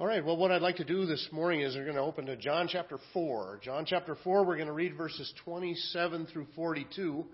All 0.00 0.08
right, 0.08 0.24
well, 0.24 0.36
what 0.36 0.50
I'd 0.50 0.60
like 0.60 0.78
to 0.78 0.84
do 0.84 1.06
this 1.06 1.28
morning 1.30 1.60
is 1.60 1.76
we're 1.76 1.84
going 1.84 1.94
to 1.94 2.02
open 2.02 2.26
to 2.26 2.34
John 2.34 2.66
chapter 2.66 2.98
4. 3.12 3.60
John 3.62 3.86
chapter 3.86 4.16
4, 4.24 4.44
we're 4.44 4.56
going 4.56 4.66
to 4.66 4.72
read 4.72 4.96
verses 4.96 5.32
27 5.44 6.26
through 6.32 6.48
42. 6.56 7.24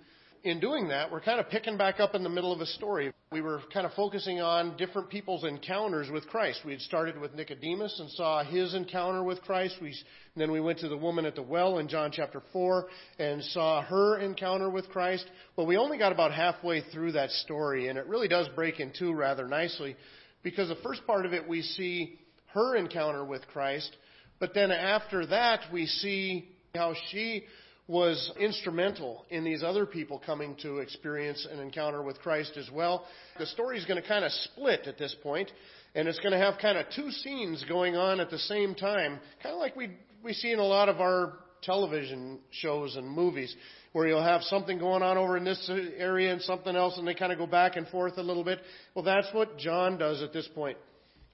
In 0.44 0.60
doing 0.60 0.88
that, 0.88 1.10
we're 1.10 1.22
kind 1.22 1.40
of 1.40 1.48
picking 1.48 1.78
back 1.78 2.00
up 2.00 2.14
in 2.14 2.22
the 2.22 2.28
middle 2.28 2.52
of 2.52 2.60
a 2.60 2.66
story. 2.66 3.14
We 3.32 3.40
were 3.40 3.62
kind 3.72 3.86
of 3.86 3.94
focusing 3.94 4.42
on 4.42 4.76
different 4.76 5.08
people's 5.08 5.44
encounters 5.44 6.10
with 6.10 6.26
Christ. 6.26 6.60
We 6.62 6.72
had 6.72 6.82
started 6.82 7.18
with 7.18 7.34
Nicodemus 7.34 7.98
and 7.98 8.10
saw 8.10 8.44
his 8.44 8.74
encounter 8.74 9.22
with 9.24 9.40
Christ. 9.40 9.76
We, 9.80 9.94
then 10.36 10.52
we 10.52 10.60
went 10.60 10.80
to 10.80 10.88
the 10.88 10.98
woman 10.98 11.24
at 11.24 11.36
the 11.36 11.42
well 11.42 11.78
in 11.78 11.88
John 11.88 12.10
chapter 12.12 12.42
4 12.52 12.86
and 13.18 13.42
saw 13.42 13.80
her 13.80 14.18
encounter 14.18 14.68
with 14.68 14.86
Christ. 14.90 15.24
Well, 15.56 15.66
we 15.66 15.78
only 15.78 15.96
got 15.96 16.12
about 16.12 16.34
halfway 16.34 16.82
through 16.92 17.12
that 17.12 17.30
story, 17.30 17.88
and 17.88 17.98
it 17.98 18.06
really 18.06 18.28
does 18.28 18.50
break 18.54 18.80
in 18.80 18.92
two 18.98 19.14
rather 19.14 19.48
nicely 19.48 19.96
because 20.42 20.68
the 20.68 20.76
first 20.82 21.06
part 21.06 21.24
of 21.24 21.32
it 21.32 21.48
we 21.48 21.62
see 21.62 22.18
her 22.52 22.76
encounter 22.76 23.24
with 23.24 23.46
Christ. 23.48 23.96
But 24.38 24.54
then 24.54 24.70
after 24.70 25.26
that, 25.26 25.60
we 25.72 25.86
see 25.86 26.48
how 26.74 26.94
she 27.10 27.44
was 27.86 28.30
instrumental 28.38 29.24
in 29.30 29.42
these 29.42 29.64
other 29.64 29.84
people 29.84 30.22
coming 30.24 30.54
to 30.62 30.78
experience 30.78 31.46
an 31.50 31.58
encounter 31.58 32.02
with 32.02 32.20
Christ 32.20 32.56
as 32.56 32.70
well. 32.72 33.04
The 33.38 33.46
story 33.46 33.78
is 33.78 33.84
going 33.84 34.00
to 34.00 34.08
kind 34.08 34.24
of 34.24 34.30
split 34.30 34.86
at 34.86 34.96
this 34.96 35.14
point, 35.22 35.50
and 35.96 36.06
it's 36.06 36.20
going 36.20 36.32
to 36.32 36.38
have 36.38 36.54
kind 36.62 36.78
of 36.78 36.86
two 36.94 37.10
scenes 37.10 37.64
going 37.68 37.96
on 37.96 38.20
at 38.20 38.30
the 38.30 38.38
same 38.38 38.76
time, 38.76 39.18
kind 39.42 39.54
of 39.54 39.58
like 39.58 39.74
we 39.74 39.90
we 40.22 40.32
see 40.32 40.52
in 40.52 40.58
a 40.58 40.64
lot 40.64 40.88
of 40.88 41.00
our 41.00 41.38
television 41.62 42.38
shows 42.50 42.94
and 42.94 43.08
movies, 43.08 43.54
where 43.92 44.06
you'll 44.06 44.22
have 44.22 44.42
something 44.42 44.78
going 44.78 45.02
on 45.02 45.18
over 45.18 45.36
in 45.36 45.44
this 45.44 45.68
area 45.98 46.32
and 46.32 46.40
something 46.42 46.76
else, 46.76 46.96
and 46.96 47.06
they 47.06 47.14
kind 47.14 47.32
of 47.32 47.38
go 47.38 47.46
back 47.46 47.74
and 47.74 47.88
forth 47.88 48.16
a 48.18 48.22
little 48.22 48.44
bit. 48.44 48.60
Well, 48.94 49.04
that's 49.04 49.28
what 49.32 49.58
John 49.58 49.98
does 49.98 50.22
at 50.22 50.32
this 50.32 50.48
point 50.54 50.78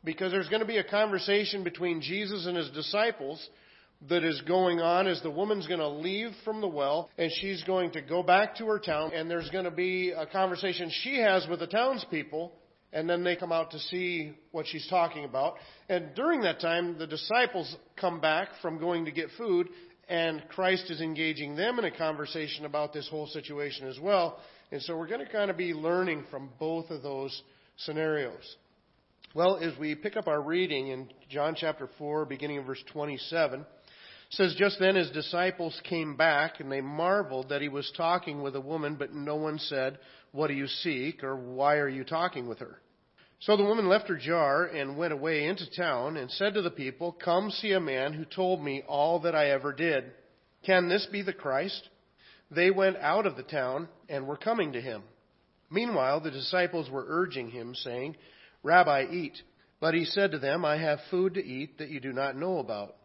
because 0.06 0.30
there's 0.30 0.48
going 0.48 0.60
to 0.60 0.66
be 0.66 0.78
a 0.78 0.84
conversation 0.84 1.65
between 1.65 2.01
Jesus 2.01 2.46
and 2.46 2.56
his 2.56 2.70
disciples 2.70 3.45
that 4.09 4.23
is 4.23 4.41
going 4.42 4.79
on 4.79 5.09
as 5.09 5.21
the 5.23 5.30
woman's 5.30 5.66
going 5.66 5.80
to 5.80 5.88
leave 5.88 6.30
from 6.45 6.60
the 6.60 6.68
well 6.68 7.10
and 7.18 7.30
she's 7.40 7.62
going 7.65 7.90
to 7.90 8.01
go 8.01 8.23
back 8.23 8.54
to 8.57 8.66
her 8.66 8.79
town 8.79 9.10
and 9.12 9.29
there's 9.29 9.51
going 9.51 9.65
to 9.65 9.71
be 9.71 10.12
a 10.12 10.24
conversation 10.24 10.90
she 11.02 11.18
has 11.18 11.46
with 11.49 11.59
the 11.59 11.66
townspeople 11.66 12.52
and 12.93 13.10
then 13.10 13.24
they 13.24 13.34
come 13.34 13.51
out 13.51 13.73
to 13.73 13.80
see 13.80 14.32
what 14.52 14.66
she's 14.68 14.87
talking 14.88 15.24
about. 15.24 15.57
And 15.88 16.15
during 16.15 16.43
that 16.43 16.60
time, 16.60 16.99
the 16.99 17.07
disciples 17.07 17.74
come 18.01 18.21
back 18.21 18.49
from 18.62 18.79
going 18.79 19.07
to 19.07 19.10
get 19.10 19.27
food 19.37 19.68
and 20.09 20.40
Christ 20.51 20.88
is 20.88 21.01
engaging 21.01 21.57
them 21.57 21.80
in 21.80 21.84
a 21.84 21.90
conversation 21.90 22.65
about 22.65 22.93
this 22.93 23.09
whole 23.09 23.27
situation 23.27 23.88
as 23.88 23.99
well. 23.99 24.38
And 24.71 24.80
so 24.82 24.96
we're 24.96 25.09
going 25.09 25.27
to 25.27 25.32
kind 25.32 25.51
of 25.51 25.57
be 25.57 25.74
learning 25.74 26.27
from 26.30 26.51
both 26.60 26.90
of 26.90 27.02
those 27.02 27.43
scenarios. 27.79 28.57
Well, 29.37 29.59
as 29.59 29.76
we 29.79 29.95
pick 29.95 30.16
up 30.16 30.29
our 30.29 30.40
reading 30.40 30.88
in 30.88 31.10
John 31.29 31.54
chapter 31.54 31.90
4, 31.98 32.24
beginning 32.24 32.56
in 32.56 32.65
verse 32.65 32.82
27, 32.90 33.66
says, 34.30 34.54
Just 34.56 34.78
then 34.80 34.96
his 34.96 35.10
disciples 35.10 35.78
came 35.84 36.16
back, 36.16 36.59
and 36.59 36.73
they 36.73 36.80
marveled 36.80 37.51
that 37.51 37.60
he 37.60 37.68
was 37.68 37.93
talking 37.98 38.40
with 38.40 38.56
a 38.56 38.62
woman, 38.62 38.95
but 38.95 39.12
no 39.12 39.37
one 39.37 39.59
said, 39.59 39.98
What 40.32 40.46
do 40.46 40.54
you 40.54 40.66
seek? 40.66 41.23
or 41.23 41.37
Why 41.37 41.76
are 41.76 41.88
you 41.88 42.02
talking 42.02 42.48
with 42.48 42.60
her? 42.60 42.80
So 43.40 43.59
the 43.59 43.65
woman 43.65 43.90
left 43.90 44.09
her 44.09 44.16
jar 44.16 44.65
and 44.65 44.96
went 44.96 45.12
away 45.12 45.45
into 45.45 45.71
town 45.71 46.16
and 46.16 46.30
said 46.30 46.54
to 46.54 46.62
the 46.62 46.71
people, 46.71 47.12
Come 47.12 47.50
see 47.50 47.73
a 47.73 47.78
man 47.78 48.15
who 48.15 48.24
told 48.24 48.65
me 48.65 48.84
all 48.88 49.21
that 49.21 49.34
I 49.34 49.50
ever 49.50 49.74
did. 49.74 50.12
Can 50.65 50.88
this 50.88 51.06
be 51.12 51.21
the 51.21 51.34
Christ? 51.34 51.90
They 52.50 52.71
went 52.71 52.96
out 52.96 53.26
of 53.26 53.37
the 53.37 53.43
town 53.43 53.88
and 54.09 54.26
were 54.26 54.38
coming 54.38 54.73
to 54.73 54.80
him. 54.80 55.02
Meanwhile, 55.71 56.21
the 56.21 56.30
disciples 56.30 56.88
were 56.88 57.04
urging 57.06 57.50
him, 57.50 57.74
saying, 57.74 58.16
Rabbi, 58.62 59.07
eat. 59.10 59.37
But 59.80 59.95
he 59.95 60.04
said 60.04 60.32
to 60.32 60.38
them, 60.38 60.65
I 60.65 60.79
have 60.79 60.99
food 61.10 61.35
to 61.35 61.45
eat 61.45 61.79
that 61.79 61.90
you 61.90 62.01
do 62.01 62.12
not 62.12 62.37
know 62.37 62.59
about. 62.59 62.96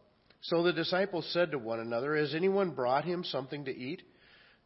So 0.42 0.64
the 0.64 0.74
disciples 0.74 1.30
said 1.32 1.52
to 1.52 1.60
one 1.60 1.80
another, 1.80 2.16
Has 2.16 2.34
anyone 2.34 2.72
brought 2.72 3.06
him 3.06 3.24
something 3.24 3.66
to 3.66 3.76
eat? 3.76 4.02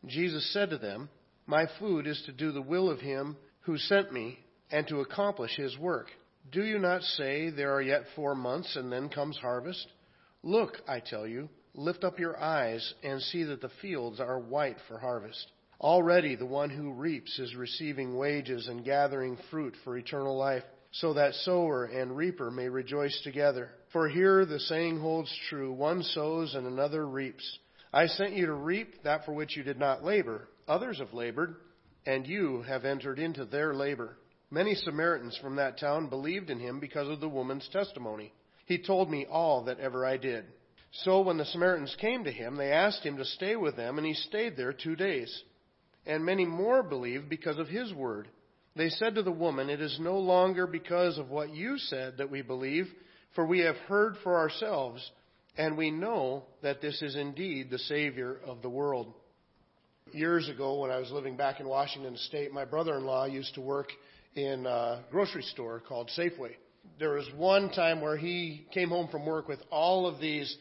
Jesus 0.06 0.54
said 0.54 0.70
to 0.70 0.78
them, 0.78 1.10
My 1.48 1.68
food 1.80 2.08
is 2.08 2.22
to 2.26 2.32
do 2.32 2.52
the 2.52 2.62
will 2.62 2.90
of 2.90 3.00
him 3.00 3.36
who 3.62 3.78
sent 3.78 4.14
me 4.14 4.40
and 4.72 4.88
to 4.88 5.02
accomplish 5.02 5.56
his 5.56 5.78
work. 5.78 6.08
Do 6.52 6.64
you 6.64 6.80
not 6.80 7.02
say, 7.02 7.50
There 7.50 7.74
are 7.74 7.82
yet 7.82 8.04
four 8.16 8.36
months 8.36 8.76
and 8.76 8.92
then 8.92 9.10
comes 9.10 9.38
harvest? 9.38 9.86
Look, 10.44 10.78
I 10.88 11.00
tell 11.00 11.26
you, 11.26 11.50
lift 11.74 12.04
up 12.04 12.20
your 12.20 12.40
eyes 12.40 12.94
and 13.04 13.22
see 13.22 13.44
that 13.44 13.62
the 13.62 13.72
fields 13.82 14.20
are 14.20 14.40
white 14.40 14.78
for 14.88 15.00
harvest. 15.00 15.52
Already 15.82 16.36
the 16.36 16.46
one 16.46 16.70
who 16.70 16.94
reaps 16.94 17.38
is 17.40 17.56
receiving 17.56 18.16
wages 18.16 18.68
and 18.68 18.86
gathering 18.86 19.38
fruit 19.50 19.76
for 19.84 19.98
eternal 19.98 20.38
life 20.38 20.64
so 21.00 21.14
that 21.14 21.34
sower 21.36 21.86
and 21.86 22.16
reaper 22.16 22.50
may 22.50 22.70
rejoice 22.70 23.20
together. 23.24 23.70
For 23.92 24.08
here 24.08 24.46
the 24.46 24.60
saying 24.60 25.00
holds 25.00 25.34
true 25.50 25.74
one 25.74 26.04
sows 26.04 26.56
and 26.56 26.66
another 26.66 27.06
reaps. 27.06 27.60
I 27.92 28.08
sent 28.08 28.34
you 28.34 28.46
to 28.46 28.54
reap 28.54 29.04
that 29.04 29.26
for 29.26 29.34
which 29.34 29.58
you 29.58 29.64
did 29.64 29.78
not 29.78 30.06
labor. 30.06 30.48
Others 30.68 31.00
have 31.00 31.14
labored, 31.14 31.56
and 32.06 32.26
you 32.26 32.62
have 32.64 32.86
entered 32.86 33.20
into 33.20 33.46
their 33.46 33.74
labor. 33.74 34.18
Many 34.50 34.76
Samaritans 34.76 35.38
from 35.42 35.58
that 35.58 35.80
town 35.80 36.08
believed 36.08 36.50
in 36.50 36.60
him 36.60 36.80
because 36.80 37.10
of 37.10 37.20
the 37.20 37.30
woman's 37.30 37.68
testimony. 37.74 38.34
He 38.66 38.78
told 38.82 39.10
me 39.10 39.26
all 39.30 39.66
that 39.66 39.80
ever 39.80 40.06
I 40.06 40.18
did. 40.18 40.46
So 41.04 41.22
when 41.22 41.38
the 41.38 41.46
Samaritans 41.46 41.96
came 42.00 42.24
to 42.24 42.32
him, 42.32 42.56
they 42.56 42.72
asked 42.72 43.04
him 43.04 43.18
to 43.18 43.26
stay 43.26 43.58
with 43.58 43.76
them, 43.76 43.98
and 43.98 44.08
he 44.08 44.14
stayed 44.14 44.56
there 44.56 44.72
two 44.72 44.96
days. 44.96 45.44
And 46.06 46.24
many 46.24 46.46
more 46.46 46.84
believed 46.84 47.28
because 47.28 47.58
of 47.58 47.68
his 47.68 47.94
word. 47.94 48.30
They 48.76 48.90
said 48.90 49.16
to 49.16 49.24
the 49.24 49.32
woman, 49.32 49.70
It 49.70 49.80
is 49.80 49.98
no 50.00 50.18
longer 50.20 50.68
because 50.68 51.18
of 51.18 51.30
what 51.30 51.54
you 51.54 51.78
said 51.78 52.18
that 52.18 52.30
we 52.30 52.42
believe, 52.42 52.88
for 53.34 53.46
we 53.46 53.60
have 53.60 53.78
heard 53.88 54.16
for 54.24 54.38
ourselves, 54.38 55.10
and 55.58 55.78
we 55.78 55.92
know 55.92 56.44
that 56.62 56.82
this 56.82 57.02
is 57.02 57.16
indeed 57.16 57.70
the 57.70 57.80
Savior 57.80 58.38
of 58.46 58.62
the 58.62 58.70
world. 58.70 59.14
Years 60.12 60.50
ago, 60.50 60.80
when 60.80 60.92
I 60.92 61.00
was 61.00 61.10
living 61.12 61.38
back 61.38 61.60
in 61.60 61.68
Washington 61.68 62.18
State, 62.18 62.54
my 62.54 62.66
brother 62.66 62.96
in 62.96 63.06
law 63.06 63.26
used 63.26 63.56
to 63.56 63.62
work 63.62 63.92
in 64.36 64.66
a 64.66 65.04
grocery 65.10 65.44
store 65.44 65.80
called 65.80 66.12
Safeway. 66.18 66.56
There 67.00 67.14
was 67.14 67.28
one 67.36 67.72
time 67.72 68.02
where 68.02 68.18
he 68.18 68.68
came 68.74 68.90
home 68.90 69.08
from 69.08 69.26
work 69.26 69.48
with 69.48 69.60
all 69.72 70.06
of 70.06 70.20
these 70.20 70.56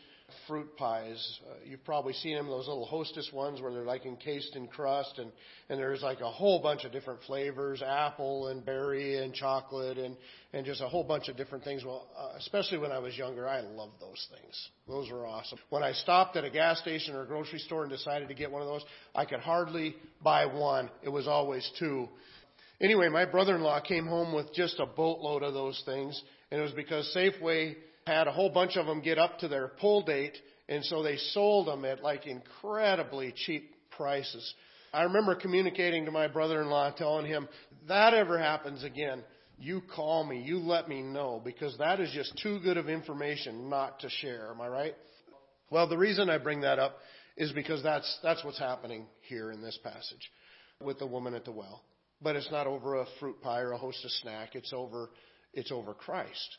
fruit 0.47 0.77
pies. 0.77 1.41
Uh, 1.49 1.55
you've 1.65 1.85
probably 1.85 2.13
seen 2.13 2.37
them, 2.37 2.47
those 2.47 2.69
little 2.69 2.87
hostess 2.87 3.31
ones 3.33 3.61
where 3.61 3.73
they're 3.73 3.85
like 3.85 4.07
encased 4.07 4.57
in 4.57 4.67
crust, 4.67 5.19
and 5.19 5.31
and 5.69 5.79
there's 5.79 6.03
like 6.03 6.21
a 6.21 6.31
whole 6.31 6.61
bunch 6.61 6.85
of 6.85 6.93
different 6.93 7.21
flavors, 7.27 7.83
apple 7.83 8.49
and 8.49 8.65
berry 8.65 9.23
and 9.23 9.35
chocolate, 9.35 9.99
and 9.99 10.17
and 10.53 10.65
just 10.65 10.81
a 10.81 10.89
whole 10.89 11.05
bunch 11.05 11.29
of 11.29 11.37
different 11.37 11.65
things. 11.65 11.85
Well, 11.85 12.07
uh, 12.17 12.37
especially 12.39 12.79
when 12.79 12.93
I 12.93 12.99
was 12.99 13.17
younger, 13.17 13.49
I 13.49 13.61
loved 13.61 14.01
those 14.01 14.27
things. 14.31 14.69
Those 14.87 15.11
were 15.11 15.27
awesome. 15.27 15.59
When 15.71 15.83
I 15.83 15.93
stopped 15.93 16.37
at 16.37 16.45
a 16.45 16.51
gas 16.51 16.81
station 16.81 17.15
or 17.15 17.23
a 17.23 17.27
grocery 17.27 17.59
store 17.59 17.83
and 17.83 17.91
decided 17.91 18.29
to 18.29 18.35
get 18.35 18.51
one 18.51 18.63
of 18.63 18.69
those, 18.69 18.85
I 19.15 19.25
could 19.25 19.41
hardly 19.41 19.97
buy 20.23 20.47
one. 20.47 20.91
It 21.03 21.09
was 21.09 21.27
always 21.27 21.69
two. 21.79 22.09
Anyway, 22.81 23.09
my 23.09 23.25
brother-in-law 23.25 23.81
came 23.83 24.07
home 24.07 24.35
with 24.35 24.53
just 24.53 24.81
a 24.81 24.87
boatload 24.87 25.43
of 25.43 25.55
those 25.55 25.81
things, 25.87 26.21
and 26.51 26.61
it 26.61 26.63
was 26.63 26.73
because 26.73 27.11
Safeway 27.17 27.77
had 28.07 28.27
a 28.27 28.33
whole 28.33 28.51
bunch 28.51 28.77
of 28.77 28.87
them 28.87 29.01
get 29.01 29.19
up 29.19 29.39
to 29.39 29.49
their 29.49 29.69
pull 29.69 30.03
date, 30.03 30.37
and 30.69 30.85
so 30.85 31.03
they 31.03 31.17
sold 31.17 31.69
them 31.69 31.85
at 31.85 32.03
like 32.03 32.27
incredibly 32.27 33.33
cheap 33.35 33.75
prices. 33.97 34.55
I 34.93 35.03
remember 35.05 35.35
communicating 35.35 36.05
to 36.05 36.11
my 36.13 36.29
brother-in-law, 36.29 36.93
telling 36.93 37.27
him, 37.27 37.49
that 37.89 38.15
ever 38.15 38.39
happens 38.39 38.85
again, 38.85 39.25
you 39.59 39.83
call 39.95 40.25
me, 40.25 40.41
you 40.41 40.59
let 40.59 40.89
me 40.89 41.03
know, 41.03 41.41
because 41.45 41.77
that 41.79 42.01
is 42.01 42.11
just 42.13 42.39
too 42.43 42.61
good 42.61 42.77
of 42.77 42.89
information 42.89 43.69
not 43.69 44.01
to 44.01 44.09
share. 44.09 44.51
Am 44.51 44.61
I 44.61 44.69
right? 44.69 44.95
Well, 45.71 45.89
the 45.89 45.99
reason 45.99 46.31
I 46.31 46.39
bring 46.39 46.61
that 46.61 46.79
up 46.79 46.97
is 47.37 47.53
because 47.53 47.83
that's, 47.83 48.19
that's 48.23 48.45
what's 48.45 48.59
happening 48.59 49.07
here 49.23 49.51
in 49.51 49.63
this 49.63 49.79
passage 49.83 50.31
with 50.81 50.99
the 50.99 51.07
woman 51.07 51.35
at 51.35 51.45
the 51.45 51.53
well. 51.53 51.83
But 52.23 52.37
it's 52.37 52.51
not 52.51 52.67
over 52.67 52.97
a 53.01 53.07
fruit 53.19 53.41
pie 53.43 53.61
or 53.61 53.73
a 53.73 53.79
hostess 53.79 54.21
snack. 54.23 54.55
It's 54.55 54.73
over, 54.73 55.11
it's 55.53 55.73
over 55.73 55.95
Christ. 55.95 56.57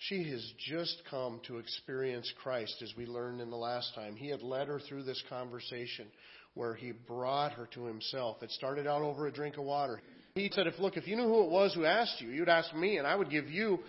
She 0.00 0.24
has 0.30 0.52
just 0.58 1.02
come 1.10 1.42
to 1.46 1.58
experience 1.58 2.32
Christ, 2.42 2.80
as 2.82 2.96
we 2.96 3.04
learned 3.04 3.42
in 3.42 3.50
the 3.50 3.56
last 3.56 3.94
time. 3.94 4.16
He 4.16 4.28
had 4.28 4.42
led 4.42 4.66
her 4.68 4.80
through 4.80 5.02
this 5.02 5.22
conversation 5.28 6.06
where 6.54 6.74
he 6.74 6.92
brought 6.92 7.52
her 7.52 7.68
to 7.74 7.84
himself. 7.84 8.42
It 8.42 8.50
started 8.50 8.86
out 8.86 9.02
over 9.02 9.26
a 9.26 9.32
drink 9.32 9.58
of 9.58 9.64
water. 9.64 10.00
He 10.34 10.50
said, 10.54 10.66
"If 10.66 10.78
look, 10.78 10.96
if 10.96 11.06
you 11.06 11.16
knew 11.16 11.28
who 11.28 11.44
it 11.44 11.50
was 11.50 11.74
who 11.74 11.84
asked 11.84 12.20
you, 12.22 12.30
you'd 12.30 12.48
ask 12.48 12.74
me, 12.74 12.96
and 12.96 13.06
I 13.06 13.14
would 13.14 13.28
give 13.28 13.50
you 13.50 13.84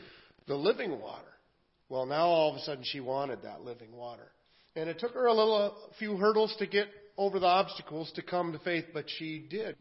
the 0.47 0.55
living 0.55 0.99
water." 0.99 1.33
Well, 1.87 2.05
now 2.05 2.27
all 2.27 2.49
of 2.49 2.57
a 2.57 2.59
sudden 2.59 2.83
she 2.83 2.99
wanted 2.99 3.43
that 3.43 3.61
living 3.61 3.95
water, 3.95 4.31
and 4.75 4.89
it 4.89 4.99
took 4.99 5.13
her 5.13 5.27
a 5.27 5.33
little, 5.33 5.57
a 5.57 5.93
few 5.97 6.17
hurdles 6.17 6.53
to 6.57 6.65
get 6.65 6.89
over 7.17 7.39
the 7.39 7.47
obstacles 7.47 8.11
to 8.13 8.21
come 8.21 8.51
to 8.51 8.59
faith, 8.59 8.87
but 8.93 9.09
she 9.09 9.39
did. 9.39 9.77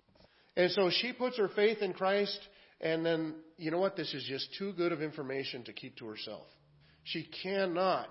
And 0.57 0.71
so 0.71 0.91
she 0.91 1.13
puts 1.13 1.39
her 1.39 1.49
faith 1.49 1.83
in 1.83 1.93
Christ 1.93 2.39
and 2.81 3.05
then, 3.05 3.35
you 3.59 3.71
know 3.71 3.79
what? 3.79 3.97
This 3.97 4.15
is 4.15 4.25
just 4.25 4.49
too 4.59 4.73
good 4.73 4.93
of 4.93 5.03
information 5.03 5.65
to 5.65 5.73
keep 5.73 5.97
to 5.97 6.07
herself. 6.07 6.47
She 7.05 7.29
cannot 7.43 8.09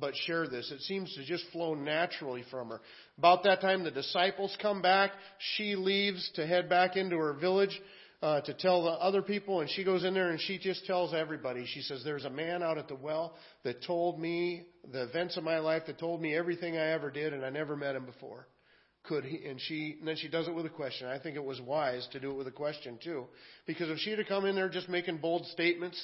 but 0.00 0.14
share 0.26 0.48
this. 0.48 0.70
It 0.70 0.80
seems 0.82 1.14
to 1.14 1.24
just 1.24 1.44
flow 1.52 1.74
naturally 1.74 2.44
from 2.50 2.68
her. 2.70 2.80
About 3.18 3.42
that 3.44 3.60
time, 3.60 3.84
the 3.84 3.90
disciples 3.90 4.56
come 4.60 4.80
back. 4.80 5.10
She 5.56 5.76
leaves 5.76 6.30
to 6.36 6.46
head 6.46 6.68
back 6.68 6.96
into 6.96 7.16
her 7.18 7.34
village. 7.34 7.78
uh, 8.22 8.40
to 8.40 8.54
tell 8.54 8.84
the 8.84 8.90
other 8.90 9.20
people, 9.20 9.60
and 9.60 9.70
she 9.70 9.82
goes 9.82 10.04
in 10.04 10.14
there 10.14 10.30
and 10.30 10.40
she 10.40 10.56
just 10.56 10.86
tells 10.86 11.12
everybody. 11.12 11.66
She 11.66 11.82
says, 11.82 12.04
"There's 12.04 12.24
a 12.24 12.30
man 12.30 12.62
out 12.62 12.78
at 12.78 12.86
the 12.86 12.94
well 12.94 13.34
that 13.64 13.82
told 13.82 14.20
me 14.20 14.64
the 14.92 15.02
events 15.02 15.36
of 15.36 15.42
my 15.42 15.58
life, 15.58 15.86
that 15.86 15.98
told 15.98 16.22
me 16.22 16.34
everything 16.34 16.76
I 16.76 16.92
ever 16.92 17.10
did, 17.10 17.32
and 17.32 17.44
I 17.44 17.50
never 17.50 17.76
met 17.76 17.96
him 17.96 18.06
before." 18.06 18.46
Could 19.04 19.24
he? 19.24 19.44
And 19.46 19.60
she, 19.60 19.96
and 19.98 20.06
then 20.06 20.16
she 20.16 20.28
does 20.28 20.46
it 20.46 20.54
with 20.54 20.66
a 20.66 20.70
question. 20.70 21.08
I 21.08 21.18
think 21.18 21.36
it 21.36 21.44
was 21.44 21.60
wise 21.60 22.06
to 22.12 22.20
do 22.20 22.30
it 22.30 22.36
with 22.36 22.46
a 22.46 22.52
question 22.52 22.98
too, 23.02 23.26
because 23.66 23.90
if 23.90 23.98
she 23.98 24.10
had 24.10 24.26
come 24.28 24.46
in 24.46 24.54
there 24.54 24.68
just 24.68 24.88
making 24.88 25.18
bold 25.18 25.46
statements, 25.46 26.00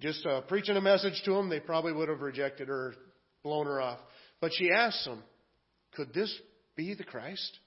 just 0.00 0.24
uh, 0.26 0.42
preaching 0.42 0.76
a 0.76 0.80
message 0.80 1.20
to 1.24 1.32
them, 1.32 1.48
they 1.48 1.60
probably 1.60 1.92
would 1.92 2.08
have 2.08 2.20
rejected 2.20 2.68
her, 2.68 2.94
blown 3.42 3.66
her 3.66 3.80
off. 3.80 3.98
But 4.40 4.52
she 4.54 4.70
asks 4.70 5.04
them, 5.04 5.22
"Could 5.94 6.12
this 6.14 6.32
be 6.76 6.94
the 6.94 7.04
Christ?" 7.04 7.58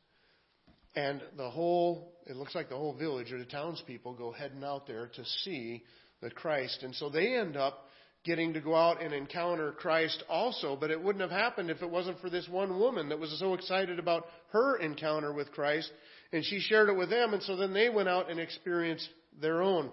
And 0.95 1.21
the 1.37 1.49
whole, 1.49 2.13
it 2.25 2.35
looks 2.35 2.55
like 2.55 2.69
the 2.69 2.77
whole 2.77 2.93
village 2.93 3.31
or 3.31 3.37
the 3.37 3.45
townspeople 3.45 4.13
go 4.13 4.31
heading 4.31 4.63
out 4.63 4.87
there 4.87 5.07
to 5.07 5.25
see 5.43 5.83
the 6.21 6.31
Christ. 6.31 6.83
And 6.83 6.95
so 6.95 7.09
they 7.09 7.35
end 7.35 7.57
up 7.57 7.85
getting 8.25 8.53
to 8.53 8.61
go 8.61 8.75
out 8.75 9.01
and 9.01 9.13
encounter 9.13 9.71
Christ 9.71 10.23
also, 10.29 10.75
but 10.75 10.91
it 10.91 11.01
wouldn't 11.01 11.21
have 11.21 11.31
happened 11.31 11.69
if 11.69 11.81
it 11.81 11.89
wasn't 11.89 12.19
for 12.19 12.29
this 12.29 12.47
one 12.49 12.77
woman 12.77 13.09
that 13.09 13.19
was 13.19 13.37
so 13.39 13.53
excited 13.53 13.97
about 13.97 14.25
her 14.51 14.77
encounter 14.77 15.33
with 15.33 15.51
Christ, 15.51 15.89
and 16.33 16.43
she 16.43 16.59
shared 16.59 16.89
it 16.89 16.97
with 16.97 17.09
them, 17.09 17.33
and 17.33 17.41
so 17.43 17.55
then 17.55 17.73
they 17.73 17.89
went 17.89 18.09
out 18.09 18.29
and 18.29 18.39
experienced 18.39 19.09
their 19.41 19.61
own. 19.61 19.89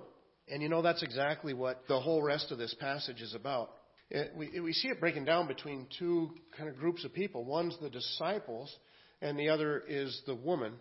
And 0.49 0.63
you 0.63 0.69
know, 0.69 0.83
that's 0.83 1.03
exactly 1.03 1.55
what 1.55 1.83
the 1.89 2.01
whole 2.01 2.23
rest 2.23 2.51
of 2.51 2.59
this 2.59 2.75
passage 2.75 3.21
is 3.21 3.35
about. 3.35 3.71
It, 4.11 4.33
we, 4.37 4.61
we 4.61 4.73
see 4.73 4.89
it 4.89 5.01
breaking 5.01 5.25
down 5.25 5.49
between 5.49 5.87
two 5.99 6.31
kind 6.57 6.69
of 6.69 6.77
groups 6.77 7.05
of 7.05 7.13
people. 7.13 7.45
One's 7.45 7.77
the 7.81 7.91
disciples, 7.91 8.75
and 9.21 9.39
the 9.39 9.49
other 9.49 9.83
is 9.89 10.21
the 10.27 10.35
woman. 10.35 10.75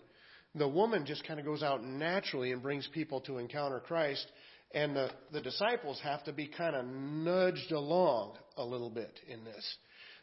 The 0.53 0.67
woman 0.67 1.05
just 1.05 1.25
kind 1.27 1.39
of 1.39 1.45
goes 1.45 1.63
out 1.63 1.83
naturally 1.83 2.51
and 2.51 2.61
brings 2.61 2.87
people 2.93 3.21
to 3.21 3.39
encounter 3.39 3.79
Christ, 3.79 4.25
and 4.75 4.93
the, 4.93 5.09
the 5.31 5.41
disciples 5.41 5.99
have 6.03 6.23
to 6.25 6.33
be 6.33 6.47
kind 6.47 6.75
of 6.75 6.85
nudged 6.85 7.71
along 7.71 8.33
a 8.57 8.63
little 8.63 8.89
bit 8.89 9.19
in 9.27 9.45
this. 9.45 9.75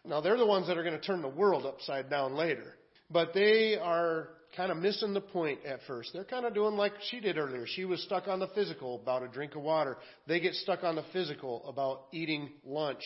Now, 0.04 0.20
they're 0.20 0.36
the 0.36 0.46
ones 0.46 0.66
that 0.66 0.76
are 0.76 0.84
going 0.84 0.98
to 0.98 1.04
turn 1.04 1.22
the 1.22 1.28
world 1.28 1.64
upside 1.64 2.10
down 2.10 2.34
later. 2.34 2.74
But 3.10 3.32
they 3.32 3.76
are 3.76 4.28
kind 4.54 4.70
of 4.70 4.76
missing 4.76 5.14
the 5.14 5.22
point 5.22 5.60
at 5.64 5.80
first. 5.86 6.10
They're 6.12 6.24
kind 6.24 6.44
of 6.44 6.54
doing 6.54 6.74
like 6.74 6.92
she 7.10 7.18
did 7.20 7.38
earlier. 7.38 7.64
She 7.66 7.86
was 7.86 8.02
stuck 8.02 8.28
on 8.28 8.40
the 8.40 8.48
physical 8.48 9.00
about 9.00 9.22
a 9.22 9.28
drink 9.28 9.54
of 9.54 9.62
water. 9.62 9.96
They 10.26 10.38
get 10.38 10.54
stuck 10.54 10.84
on 10.84 10.96
the 10.96 11.04
physical 11.14 11.66
about 11.66 12.08
eating 12.12 12.50
lunch. 12.64 13.02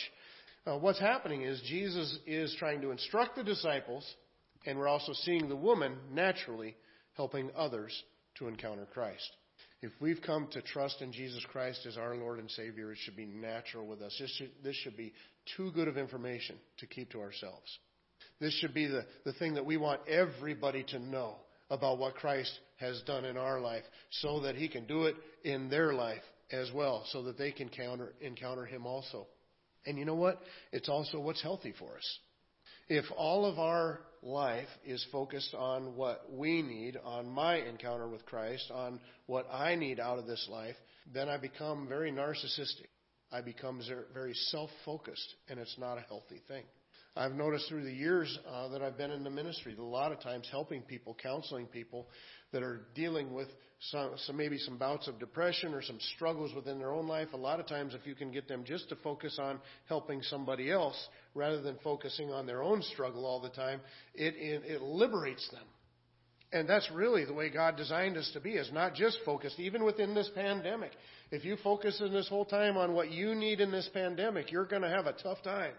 Uh, 0.66 0.78
what's 0.78 0.98
happening 0.98 1.42
is 1.42 1.62
Jesus 1.68 2.18
is 2.26 2.56
trying 2.58 2.80
to 2.80 2.90
instruct 2.90 3.36
the 3.36 3.44
disciples, 3.44 4.04
and 4.64 4.76
we're 4.76 4.88
also 4.88 5.12
seeing 5.12 5.48
the 5.48 5.54
woman 5.54 5.96
naturally 6.10 6.74
helping 7.14 7.50
others 7.56 8.02
to 8.38 8.48
encounter 8.48 8.86
Christ. 8.92 9.30
If 9.82 9.92
we've 10.00 10.20
come 10.24 10.48
to 10.52 10.62
trust 10.62 11.02
in 11.02 11.12
Jesus 11.12 11.44
Christ 11.52 11.84
as 11.86 11.96
our 11.96 12.16
Lord 12.16 12.38
and 12.38 12.50
Savior, 12.50 12.92
it 12.92 12.98
should 13.02 13.16
be 13.16 13.26
natural 13.26 13.86
with 13.86 14.00
us. 14.00 14.16
This 14.18 14.34
should, 14.36 14.50
this 14.64 14.76
should 14.76 14.96
be 14.96 15.12
too 15.56 15.70
good 15.72 15.86
of 15.86 15.98
information 15.98 16.56
to 16.78 16.86
keep 16.86 17.10
to 17.10 17.20
ourselves. 17.20 17.78
This 18.40 18.54
should 18.58 18.74
be 18.74 18.86
the, 18.86 19.04
the 19.24 19.32
thing 19.34 19.54
that 19.54 19.66
we 19.66 19.76
want 19.76 20.00
everybody 20.08 20.82
to 20.88 20.98
know 20.98 21.36
about 21.70 21.98
what 21.98 22.14
Christ 22.14 22.58
has 22.76 23.02
done 23.02 23.24
in 23.24 23.36
our 23.36 23.60
life 23.60 23.84
so 24.10 24.40
that 24.40 24.56
He 24.56 24.68
can 24.68 24.86
do 24.86 25.04
it 25.04 25.16
in 25.44 25.68
their 25.68 25.92
life 25.92 26.22
as 26.50 26.70
well, 26.74 27.04
so 27.10 27.22
that 27.24 27.38
they 27.38 27.52
can 27.52 27.68
counter, 27.68 28.12
encounter 28.20 28.64
Him 28.64 28.86
also. 28.86 29.26
And 29.84 29.98
you 29.98 30.04
know 30.04 30.14
what? 30.14 30.40
It's 30.72 30.88
also 30.88 31.20
what's 31.20 31.42
healthy 31.42 31.74
for 31.78 31.96
us. 31.96 32.18
If 32.88 33.04
all 33.16 33.46
of 33.46 33.58
our 33.58 34.00
life 34.22 34.68
is 34.84 35.04
focused 35.10 35.54
on 35.54 35.96
what 35.96 36.24
we 36.30 36.62
need, 36.62 36.96
on 37.04 37.28
my 37.28 37.56
encounter 37.56 38.08
with 38.08 38.24
Christ, 38.26 38.70
on 38.70 39.00
what 39.26 39.46
I 39.52 39.74
need 39.74 39.98
out 39.98 40.18
of 40.18 40.26
this 40.26 40.46
life, 40.50 40.76
then 41.12 41.28
I 41.28 41.36
become 41.36 41.88
very 41.88 42.12
narcissistic. 42.12 42.88
I 43.32 43.40
become 43.40 43.80
very 44.14 44.34
self 44.34 44.70
focused, 44.84 45.34
and 45.48 45.58
it's 45.58 45.76
not 45.78 45.98
a 45.98 46.02
healthy 46.02 46.40
thing. 46.46 46.64
I've 47.16 47.32
noticed 47.32 47.68
through 47.68 47.84
the 47.84 47.92
years 47.92 48.38
uh, 48.46 48.68
that 48.68 48.82
I've 48.82 48.98
been 48.98 49.10
in 49.10 49.24
the 49.24 49.30
ministry, 49.30 49.74
a 49.78 49.82
lot 49.82 50.12
of 50.12 50.20
times 50.20 50.46
helping 50.50 50.82
people, 50.82 51.16
counseling 51.20 51.66
people 51.66 52.08
that 52.52 52.62
are 52.62 52.82
dealing 52.94 53.32
with 53.32 53.48
some, 53.80 54.12
some 54.16 54.36
maybe 54.36 54.58
some 54.58 54.76
bouts 54.76 55.08
of 55.08 55.18
depression 55.18 55.72
or 55.72 55.80
some 55.80 55.98
struggles 56.14 56.54
within 56.54 56.78
their 56.78 56.92
own 56.92 57.06
life. 57.06 57.28
A 57.32 57.36
lot 57.38 57.58
of 57.58 57.66
times, 57.66 57.94
if 57.94 58.06
you 58.06 58.14
can 58.14 58.30
get 58.30 58.48
them 58.48 58.64
just 58.64 58.90
to 58.90 58.96
focus 58.96 59.38
on 59.40 59.60
helping 59.88 60.20
somebody 60.22 60.70
else 60.70 60.96
rather 61.34 61.62
than 61.62 61.76
focusing 61.82 62.30
on 62.30 62.46
their 62.46 62.62
own 62.62 62.82
struggle 62.82 63.24
all 63.24 63.40
the 63.40 63.48
time, 63.48 63.80
it, 64.14 64.34
it, 64.36 64.62
it 64.66 64.82
liberates 64.82 65.48
them. 65.50 65.64
And 66.52 66.68
that's 66.68 66.88
really 66.92 67.24
the 67.24 67.34
way 67.34 67.50
God 67.50 67.76
designed 67.76 68.16
us 68.16 68.30
to 68.34 68.40
be, 68.40 68.52
is 68.52 68.70
not 68.72 68.94
just 68.94 69.18
focused, 69.24 69.58
even 69.58 69.84
within 69.84 70.14
this 70.14 70.30
pandemic. 70.34 70.92
If 71.30 71.44
you 71.44 71.56
focus 71.64 72.00
in 72.04 72.12
this 72.12 72.28
whole 72.28 72.44
time 72.44 72.76
on 72.76 72.92
what 72.92 73.10
you 73.10 73.34
need 73.34 73.60
in 73.60 73.70
this 73.70 73.88
pandemic, 73.92 74.52
you're 74.52 74.66
going 74.66 74.82
to 74.82 74.88
have 74.88 75.06
a 75.06 75.12
tough 75.12 75.42
time. 75.42 75.72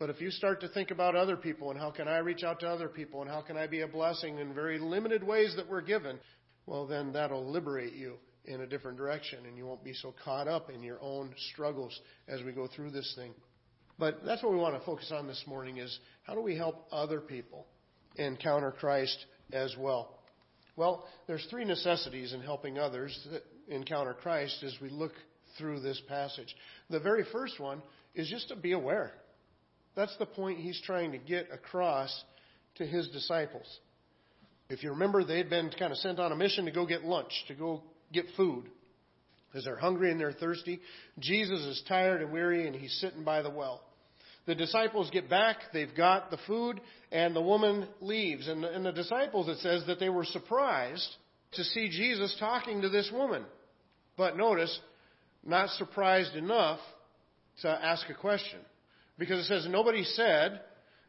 But 0.00 0.08
if 0.08 0.18
you 0.18 0.30
start 0.30 0.62
to 0.62 0.68
think 0.68 0.90
about 0.90 1.14
other 1.14 1.36
people 1.36 1.70
and 1.70 1.78
how 1.78 1.90
can 1.90 2.08
I 2.08 2.18
reach 2.18 2.42
out 2.42 2.60
to 2.60 2.66
other 2.66 2.88
people 2.88 3.20
and 3.20 3.30
how 3.30 3.42
can 3.42 3.58
I 3.58 3.66
be 3.66 3.82
a 3.82 3.86
blessing 3.86 4.38
in 4.38 4.54
very 4.54 4.78
limited 4.78 5.22
ways 5.22 5.52
that 5.56 5.68
we're 5.68 5.82
given, 5.82 6.18
well, 6.64 6.86
then 6.86 7.12
that'll 7.12 7.44
liberate 7.44 7.92
you 7.92 8.14
in 8.46 8.62
a 8.62 8.66
different 8.66 8.96
direction 8.96 9.44
and 9.44 9.58
you 9.58 9.66
won't 9.66 9.84
be 9.84 9.92
so 9.92 10.14
caught 10.24 10.48
up 10.48 10.70
in 10.70 10.82
your 10.82 10.98
own 11.02 11.34
struggles 11.52 12.00
as 12.26 12.42
we 12.42 12.52
go 12.52 12.66
through 12.66 12.90
this 12.90 13.12
thing. 13.14 13.34
But 13.98 14.24
that's 14.24 14.42
what 14.42 14.52
we 14.52 14.58
want 14.58 14.74
to 14.74 14.86
focus 14.86 15.12
on 15.14 15.26
this 15.26 15.44
morning 15.46 15.76
is 15.76 15.98
how 16.22 16.34
do 16.34 16.40
we 16.40 16.56
help 16.56 16.86
other 16.90 17.20
people 17.20 17.66
encounter 18.16 18.72
Christ 18.72 19.26
as 19.52 19.76
well? 19.78 20.18
Well, 20.76 21.06
there's 21.26 21.46
three 21.50 21.66
necessities 21.66 22.32
in 22.32 22.40
helping 22.40 22.78
others 22.78 23.18
that 23.30 23.42
encounter 23.68 24.14
Christ 24.14 24.62
as 24.64 24.74
we 24.80 24.88
look 24.88 25.12
through 25.58 25.80
this 25.80 26.00
passage. 26.08 26.56
The 26.88 27.00
very 27.00 27.26
first 27.30 27.60
one 27.60 27.82
is 28.14 28.30
just 28.30 28.48
to 28.48 28.56
be 28.56 28.72
aware. 28.72 29.12
That's 29.96 30.16
the 30.18 30.26
point 30.26 30.58
he's 30.58 30.80
trying 30.84 31.12
to 31.12 31.18
get 31.18 31.48
across 31.52 32.24
to 32.76 32.86
his 32.86 33.08
disciples. 33.08 33.66
If 34.68 34.82
you 34.82 34.90
remember, 34.90 35.24
they 35.24 35.38
had 35.38 35.50
been 35.50 35.70
kind 35.78 35.92
of 35.92 35.98
sent 35.98 36.20
on 36.20 36.32
a 36.32 36.36
mission 36.36 36.64
to 36.66 36.70
go 36.70 36.86
get 36.86 37.04
lunch, 37.04 37.32
to 37.48 37.54
go 37.54 37.82
get 38.12 38.26
food. 38.36 38.64
Because 39.48 39.64
they're 39.64 39.76
hungry 39.76 40.12
and 40.12 40.20
they're 40.20 40.32
thirsty. 40.32 40.80
Jesus 41.18 41.60
is 41.60 41.82
tired 41.88 42.22
and 42.22 42.30
weary 42.30 42.68
and 42.68 42.76
he's 42.76 42.96
sitting 43.00 43.24
by 43.24 43.42
the 43.42 43.50
well. 43.50 43.82
The 44.46 44.54
disciples 44.54 45.10
get 45.10 45.28
back, 45.28 45.56
they've 45.72 45.94
got 45.94 46.30
the 46.30 46.38
food, 46.46 46.80
and 47.12 47.36
the 47.36 47.42
woman 47.42 47.86
leaves. 48.00 48.48
And 48.48 48.62
the, 48.62 48.72
and 48.72 48.86
the 48.86 48.92
disciples, 48.92 49.48
it 49.48 49.58
says 49.58 49.84
that 49.86 50.00
they 50.00 50.08
were 50.08 50.24
surprised 50.24 51.08
to 51.52 51.64
see 51.64 51.88
Jesus 51.88 52.34
talking 52.38 52.82
to 52.82 52.88
this 52.88 53.10
woman. 53.12 53.44
But 54.16 54.36
notice, 54.36 54.78
not 55.44 55.68
surprised 55.70 56.36
enough 56.36 56.78
to 57.62 57.68
ask 57.68 58.08
a 58.08 58.14
question 58.14 58.60
because 59.20 59.38
it 59.38 59.44
says 59.44 59.68
nobody 59.70 60.02
said, 60.02 60.60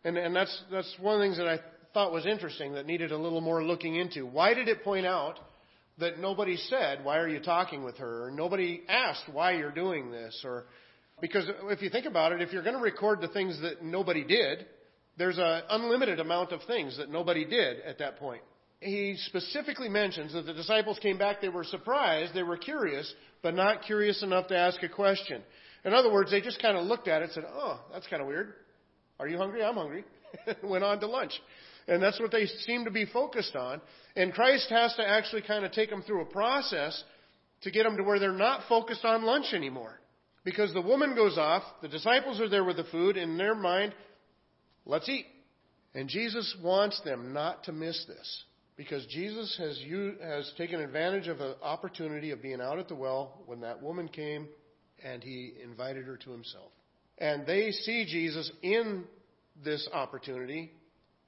and, 0.03 0.17
and 0.17 0.35
that's, 0.35 0.63
that's 0.69 0.93
one 0.99 1.15
of 1.15 1.21
the 1.21 1.25
things 1.25 1.37
that 1.37 1.47
I 1.47 1.59
thought 1.93 2.11
was 2.11 2.25
interesting 2.25 2.73
that 2.73 2.85
needed 2.85 3.11
a 3.13 3.17
little 3.17 3.39
more 3.41 3.63
looking 3.63 3.95
into. 3.95 4.25
Why 4.25 4.53
did 4.53 4.67
it 4.67 4.83
point 4.83 5.05
out 5.05 5.39
that 5.97 6.19
nobody 6.19 6.57
said, 6.57 7.05
why 7.05 7.17
are 7.19 7.27
you 7.29 7.39
talking 7.39 7.83
with 7.83 7.97
her? 7.97 8.25
Or 8.25 8.31
nobody 8.31 8.81
asked 8.89 9.23
why 9.31 9.53
you're 9.53 9.71
doing 9.71 10.11
this? 10.11 10.41
Or, 10.43 10.65
because 11.21 11.49
if 11.69 11.81
you 11.81 11.89
think 11.89 12.05
about 12.05 12.33
it, 12.33 12.41
if 12.41 12.51
you're 12.51 12.63
going 12.63 12.75
to 12.75 12.81
record 12.81 13.21
the 13.21 13.29
things 13.29 13.59
that 13.61 13.81
nobody 13.81 14.25
did, 14.25 14.65
there's 15.17 15.37
an 15.37 15.61
unlimited 15.69 16.19
amount 16.19 16.51
of 16.51 16.59
things 16.67 16.97
that 16.97 17.09
nobody 17.09 17.45
did 17.45 17.79
at 17.81 17.99
that 17.99 18.17
point. 18.17 18.41
He 18.81 19.15
specifically 19.27 19.87
mentions 19.87 20.33
that 20.33 20.45
the 20.45 20.53
disciples 20.53 20.99
came 20.99 21.17
back, 21.17 21.39
they 21.39 21.49
were 21.49 21.63
surprised, 21.63 22.33
they 22.33 22.43
were 22.43 22.57
curious, 22.57 23.13
but 23.41 23.53
not 23.53 23.83
curious 23.83 24.21
enough 24.21 24.47
to 24.47 24.57
ask 24.57 24.83
a 24.83 24.89
question. 24.89 25.43
In 25.83 25.93
other 25.93 26.11
words, 26.11 26.31
they 26.31 26.41
just 26.41 26.61
kind 26.61 26.77
of 26.77 26.85
looked 26.85 27.07
at 27.07 27.21
it 27.21 27.25
and 27.25 27.33
said, 27.33 27.45
Oh, 27.47 27.79
that's 27.91 28.07
kind 28.07 28.21
of 28.21 28.27
weird. 28.27 28.53
Are 29.19 29.27
you 29.27 29.37
hungry? 29.37 29.63
I'm 29.63 29.75
hungry. 29.75 30.03
Went 30.63 30.83
on 30.83 30.99
to 30.99 31.07
lunch. 31.07 31.33
And 31.87 32.01
that's 32.01 32.19
what 32.19 32.31
they 32.31 32.45
seem 32.45 32.85
to 32.85 32.91
be 32.91 33.05
focused 33.05 33.55
on. 33.55 33.81
And 34.15 34.33
Christ 34.33 34.69
has 34.69 34.93
to 34.95 35.07
actually 35.07 35.41
kind 35.41 35.65
of 35.65 35.71
take 35.71 35.89
them 35.89 36.03
through 36.03 36.21
a 36.21 36.25
process 36.25 37.03
to 37.61 37.71
get 37.71 37.83
them 37.83 37.97
to 37.97 38.03
where 38.03 38.19
they're 38.19 38.31
not 38.31 38.61
focused 38.67 39.05
on 39.05 39.23
lunch 39.23 39.53
anymore. 39.53 39.99
Because 40.43 40.73
the 40.73 40.81
woman 40.81 41.15
goes 41.15 41.37
off, 41.37 41.63
the 41.81 41.87
disciples 41.87 42.39
are 42.39 42.49
there 42.49 42.63
with 42.63 42.77
the 42.77 42.83
food, 42.85 43.17
and 43.17 43.33
in 43.33 43.37
their 43.37 43.53
mind, 43.53 43.93
let's 44.85 45.07
eat. 45.07 45.25
And 45.93 46.09
Jesus 46.09 46.55
wants 46.63 46.99
them 47.01 47.33
not 47.33 47.65
to 47.65 47.71
miss 47.71 48.03
this. 48.07 48.43
Because 48.77 49.05
Jesus 49.07 49.55
has, 49.59 49.77
you 49.79 50.15
has 50.23 50.51
taken 50.57 50.79
advantage 50.79 51.27
of 51.27 51.39
an 51.41 51.53
opportunity 51.61 52.31
of 52.31 52.41
being 52.41 52.61
out 52.61 52.79
at 52.79 52.87
the 52.87 52.95
well 52.95 53.41
when 53.45 53.61
that 53.61 53.81
woman 53.81 54.07
came 54.07 54.47
and 55.03 55.23
he 55.23 55.53
invited 55.63 56.05
her 56.05 56.17
to 56.17 56.31
himself. 56.31 56.71
And 57.17 57.45
they 57.45 57.71
see 57.71 58.05
Jesus 58.05 58.51
in 58.61 59.03
this 59.63 59.87
opportunity, 59.93 60.71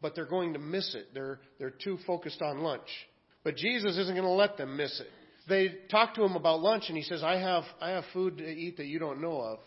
but 0.02 0.16
they're 0.16 0.26
going 0.26 0.54
to 0.54 0.60
miss 0.60 0.96
it. 0.96 1.08
They're, 1.14 1.40
they're 1.60 1.70
too 1.70 1.98
focused 2.08 2.42
on 2.42 2.60
lunch. 2.60 2.88
But 3.44 3.56
Jesus 3.58 3.98
isn't 3.98 4.16
going 4.16 4.28
to 4.28 4.34
let 4.34 4.58
them 4.58 4.78
miss 4.78 5.00
it. 5.00 5.08
They 5.48 5.76
talk 5.92 6.16
to 6.16 6.24
him 6.24 6.36
about 6.36 6.62
lunch, 6.62 6.86
and 6.88 6.98
he 6.98 7.04
says, 7.04 7.22
I 7.22 7.38
have, 7.38 7.64
I 7.82 7.90
have 7.92 8.06
food 8.14 8.38
to 8.38 8.46
eat 8.46 8.78
that 8.78 8.86
you 8.86 8.98
don't 8.98 9.22
know 9.22 9.42
of. 9.42 9.60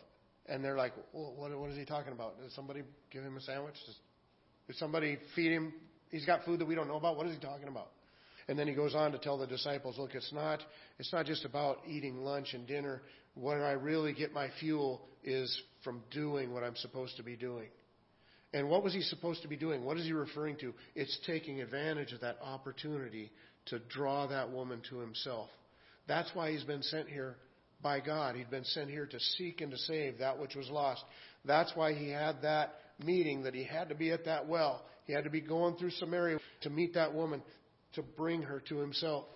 And 0.46 0.64
they're 0.64 0.76
like, 0.76 0.92
well, 1.12 1.34
what, 1.36 1.56
what 1.58 1.70
is 1.70 1.76
he 1.76 1.84
talking 1.84 2.12
about? 2.12 2.40
Did 2.40 2.52
somebody 2.52 2.82
give 3.10 3.22
him 3.22 3.36
a 3.36 3.40
sandwich? 3.40 3.74
Did 4.66 4.76
somebody 4.76 5.18
feed 5.34 5.52
him? 5.52 5.74
He's 6.10 6.24
got 6.24 6.44
food 6.44 6.60
that 6.60 6.66
we 6.66 6.74
don't 6.74 6.88
know 6.88 6.96
about. 6.96 7.16
What 7.16 7.26
is 7.26 7.34
he 7.34 7.40
talking 7.40 7.68
about? 7.68 7.90
And 8.48 8.58
then 8.58 8.68
he 8.68 8.74
goes 8.74 8.94
on 8.94 9.12
to 9.12 9.18
tell 9.18 9.38
the 9.38 9.46
disciples, 9.46 9.98
look, 9.98 10.14
it's 10.14 10.32
not, 10.32 10.62
it's 10.98 11.12
not 11.12 11.26
just 11.26 11.44
about 11.44 11.78
eating 11.86 12.18
lunch 12.18 12.54
and 12.54 12.66
dinner. 12.66 13.02
Where 13.36 13.64
I 13.64 13.72
really 13.72 14.12
get 14.12 14.32
my 14.32 14.48
fuel 14.58 15.00
is 15.22 15.60
from 15.84 16.02
doing 16.10 16.52
what 16.52 16.64
I'm 16.64 16.76
supposed 16.76 17.16
to 17.18 17.22
be 17.22 17.36
doing. 17.36 17.68
And 18.52 18.68
what 18.68 18.82
was 18.82 18.94
he 18.94 19.02
supposed 19.02 19.42
to 19.42 19.48
be 19.48 19.56
doing? 19.56 19.84
What 19.84 19.98
is 19.98 20.04
he 20.04 20.12
referring 20.12 20.56
to? 20.56 20.72
It's 20.94 21.18
taking 21.26 21.60
advantage 21.60 22.12
of 22.12 22.20
that 22.22 22.38
opportunity 22.42 23.30
to 23.66 23.78
draw 23.78 24.26
that 24.28 24.50
woman 24.50 24.80
to 24.90 24.98
himself. 24.98 25.48
That's 26.08 26.30
why 26.34 26.52
he's 26.52 26.64
been 26.64 26.82
sent 26.82 27.08
here 27.08 27.36
by 27.82 28.00
God. 28.00 28.36
He'd 28.36 28.50
been 28.50 28.64
sent 28.64 28.88
here 28.88 29.06
to 29.06 29.20
seek 29.20 29.60
and 29.60 29.70
to 29.70 29.78
save 29.78 30.18
that 30.18 30.38
which 30.38 30.54
was 30.54 30.70
lost. 30.70 31.04
That's 31.44 31.72
why 31.74 31.92
he 31.92 32.08
had 32.08 32.42
that 32.42 32.74
meeting 33.04 33.42
that 33.42 33.54
he 33.54 33.64
had 33.64 33.90
to 33.90 33.94
be 33.94 34.10
at 34.10 34.24
that 34.24 34.48
well. 34.48 34.84
He 35.04 35.12
had 35.12 35.24
to 35.24 35.30
be 35.30 35.40
going 35.40 35.76
through 35.76 35.90
Samaria 35.90 36.38
to 36.62 36.70
meet 36.70 36.94
that 36.94 37.12
woman, 37.14 37.42
to 37.94 38.02
bring 38.02 38.42
her 38.42 38.60
to 38.68 38.78
himself. 38.78 39.26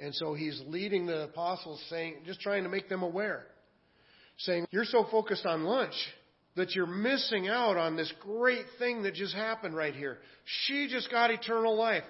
And 0.00 0.14
so 0.14 0.34
he's 0.34 0.60
leading 0.66 1.06
the 1.06 1.24
apostles 1.24 1.82
saying, 1.90 2.16
just 2.24 2.40
trying 2.40 2.62
to 2.62 2.70
make 2.70 2.88
them 2.88 3.02
aware, 3.02 3.44
saying, 4.38 4.66
you're 4.70 4.84
so 4.84 5.06
focused 5.10 5.44
on 5.44 5.64
lunch 5.64 5.94
that 6.56 6.74
you're 6.74 6.86
missing 6.86 7.48
out 7.48 7.76
on 7.76 7.96
this 7.96 8.12
great 8.20 8.64
thing 8.78 9.02
that 9.02 9.14
just 9.14 9.34
happened 9.34 9.76
right 9.76 9.94
here. 9.94 10.18
She 10.64 10.88
just 10.90 11.10
got 11.10 11.30
eternal 11.30 11.76
life. 11.76 12.02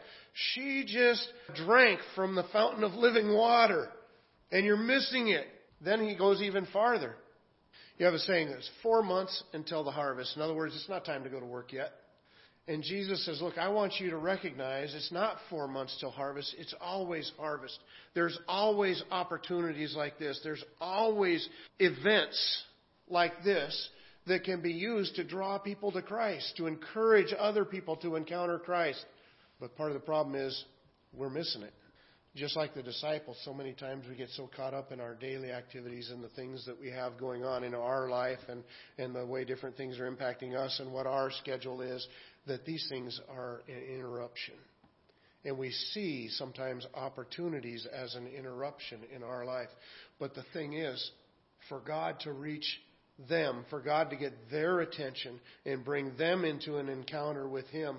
She 0.54 0.84
just 0.86 1.26
drank 1.66 2.00
from 2.14 2.36
the 2.36 2.44
fountain 2.52 2.84
of 2.84 2.92
living 2.92 3.34
water 3.34 3.88
and 4.52 4.64
you're 4.64 4.76
missing 4.76 5.28
it. 5.28 5.46
Then 5.80 6.06
he 6.06 6.14
goes 6.16 6.40
even 6.40 6.66
farther. 6.72 7.16
You 7.98 8.06
have 8.06 8.14
a 8.14 8.18
saying 8.18 8.50
that's 8.50 8.70
four 8.82 9.02
months 9.02 9.42
until 9.52 9.84
the 9.84 9.90
harvest. 9.90 10.36
In 10.36 10.42
other 10.42 10.54
words, 10.54 10.74
it's 10.74 10.88
not 10.88 11.04
time 11.04 11.24
to 11.24 11.30
go 11.30 11.40
to 11.40 11.46
work 11.46 11.72
yet. 11.72 11.92
And 12.70 12.84
Jesus 12.84 13.24
says, 13.26 13.42
Look, 13.42 13.58
I 13.58 13.68
want 13.68 13.94
you 13.98 14.10
to 14.10 14.16
recognize 14.16 14.94
it's 14.94 15.10
not 15.10 15.38
four 15.50 15.66
months 15.66 15.96
till 15.98 16.12
harvest, 16.12 16.54
it's 16.56 16.72
always 16.80 17.32
harvest. 17.36 17.76
There's 18.14 18.38
always 18.46 19.02
opportunities 19.10 19.96
like 19.96 20.20
this, 20.20 20.40
there's 20.44 20.62
always 20.80 21.48
events 21.80 22.62
like 23.08 23.42
this 23.42 23.88
that 24.28 24.44
can 24.44 24.62
be 24.62 24.72
used 24.72 25.16
to 25.16 25.24
draw 25.24 25.58
people 25.58 25.90
to 25.90 26.00
Christ, 26.00 26.54
to 26.58 26.68
encourage 26.68 27.34
other 27.36 27.64
people 27.64 27.96
to 27.96 28.14
encounter 28.14 28.60
Christ. 28.60 29.04
But 29.58 29.76
part 29.76 29.90
of 29.90 29.94
the 29.94 30.06
problem 30.06 30.36
is 30.36 30.64
we're 31.12 31.28
missing 31.28 31.62
it. 31.62 31.74
Just 32.36 32.54
like 32.54 32.74
the 32.74 32.82
disciples, 32.82 33.36
so 33.44 33.52
many 33.52 33.72
times 33.72 34.04
we 34.08 34.14
get 34.14 34.28
so 34.30 34.48
caught 34.56 34.72
up 34.72 34.92
in 34.92 35.00
our 35.00 35.16
daily 35.16 35.50
activities 35.50 36.10
and 36.10 36.22
the 36.22 36.28
things 36.28 36.64
that 36.64 36.80
we 36.80 36.88
have 36.88 37.18
going 37.18 37.44
on 37.44 37.64
in 37.64 37.74
our 37.74 38.08
life 38.08 38.38
and, 38.48 38.62
and 38.98 39.16
the 39.16 39.26
way 39.26 39.44
different 39.44 39.76
things 39.76 39.98
are 39.98 40.08
impacting 40.08 40.54
us 40.54 40.78
and 40.78 40.92
what 40.92 41.08
our 41.08 41.32
schedule 41.32 41.80
is, 41.80 42.06
that 42.50 42.66
these 42.66 42.84
things 42.88 43.20
are 43.28 43.62
an 43.68 43.94
interruption. 43.94 44.54
And 45.44 45.56
we 45.56 45.70
see 45.70 46.28
sometimes 46.30 46.84
opportunities 46.94 47.86
as 47.90 48.16
an 48.16 48.26
interruption 48.26 49.00
in 49.14 49.22
our 49.22 49.44
life. 49.44 49.68
But 50.18 50.34
the 50.34 50.44
thing 50.52 50.74
is, 50.74 51.12
for 51.68 51.78
God 51.78 52.18
to 52.20 52.32
reach 52.32 52.66
them, 53.28 53.64
for 53.70 53.80
God 53.80 54.10
to 54.10 54.16
get 54.16 54.32
their 54.50 54.80
attention 54.80 55.38
and 55.64 55.84
bring 55.84 56.16
them 56.16 56.44
into 56.44 56.78
an 56.78 56.88
encounter 56.88 57.48
with 57.48 57.68
Him, 57.68 57.98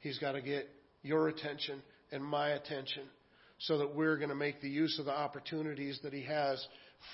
He's 0.00 0.18
got 0.18 0.32
to 0.32 0.42
get 0.42 0.68
your 1.02 1.28
attention 1.28 1.82
and 2.12 2.22
my 2.22 2.50
attention 2.50 3.04
so 3.60 3.78
that 3.78 3.94
we're 3.94 4.18
going 4.18 4.28
to 4.28 4.34
make 4.34 4.60
the 4.60 4.68
use 4.68 4.98
of 4.98 5.06
the 5.06 5.16
opportunities 5.16 5.98
that 6.02 6.12
He 6.12 6.22
has 6.24 6.64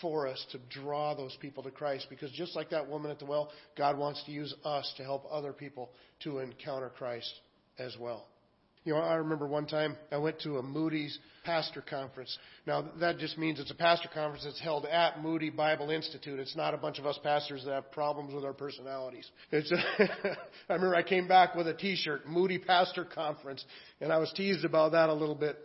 for 0.00 0.26
us 0.26 0.44
to 0.52 0.58
draw 0.80 1.14
those 1.14 1.36
people 1.40 1.62
to 1.62 1.70
Christ. 1.70 2.06
Because 2.10 2.30
just 2.32 2.56
like 2.56 2.70
that 2.70 2.88
woman 2.88 3.10
at 3.10 3.18
the 3.18 3.26
well, 3.26 3.50
God 3.76 3.98
wants 3.98 4.22
to 4.24 4.32
use 4.32 4.54
us 4.64 4.92
to 4.96 5.02
help 5.02 5.26
other 5.30 5.52
people 5.52 5.90
to 6.24 6.38
encounter 6.38 6.90
Christ 6.90 7.32
as 7.78 7.96
well. 7.98 8.26
You 8.84 8.94
know, 8.94 9.00
I 9.00 9.14
remember 9.14 9.46
one 9.46 9.66
time 9.66 9.96
I 10.10 10.16
went 10.16 10.40
to 10.40 10.58
a 10.58 10.62
Moody's 10.62 11.16
pastor 11.44 11.84
conference. 11.88 12.36
Now, 12.66 12.90
that 12.98 13.18
just 13.18 13.38
means 13.38 13.60
it's 13.60 13.70
a 13.70 13.76
pastor 13.76 14.08
conference 14.12 14.44
that's 14.44 14.60
held 14.60 14.86
at 14.86 15.22
Moody 15.22 15.50
Bible 15.50 15.90
Institute. 15.90 16.40
It's 16.40 16.56
not 16.56 16.74
a 16.74 16.76
bunch 16.76 16.98
of 16.98 17.06
us 17.06 17.16
pastors 17.22 17.64
that 17.64 17.74
have 17.74 17.92
problems 17.92 18.34
with 18.34 18.44
our 18.44 18.52
personalities. 18.52 19.30
It's 19.52 19.70
a 19.70 19.76
I 20.68 20.74
remember 20.74 20.96
I 20.96 21.04
came 21.04 21.28
back 21.28 21.54
with 21.54 21.68
a 21.68 21.74
t-shirt, 21.74 22.26
Moody 22.26 22.58
Pastor 22.58 23.04
Conference, 23.04 23.64
and 24.00 24.12
I 24.12 24.18
was 24.18 24.32
teased 24.32 24.64
about 24.64 24.92
that 24.92 25.10
a 25.10 25.14
little 25.14 25.36
bit 25.36 25.56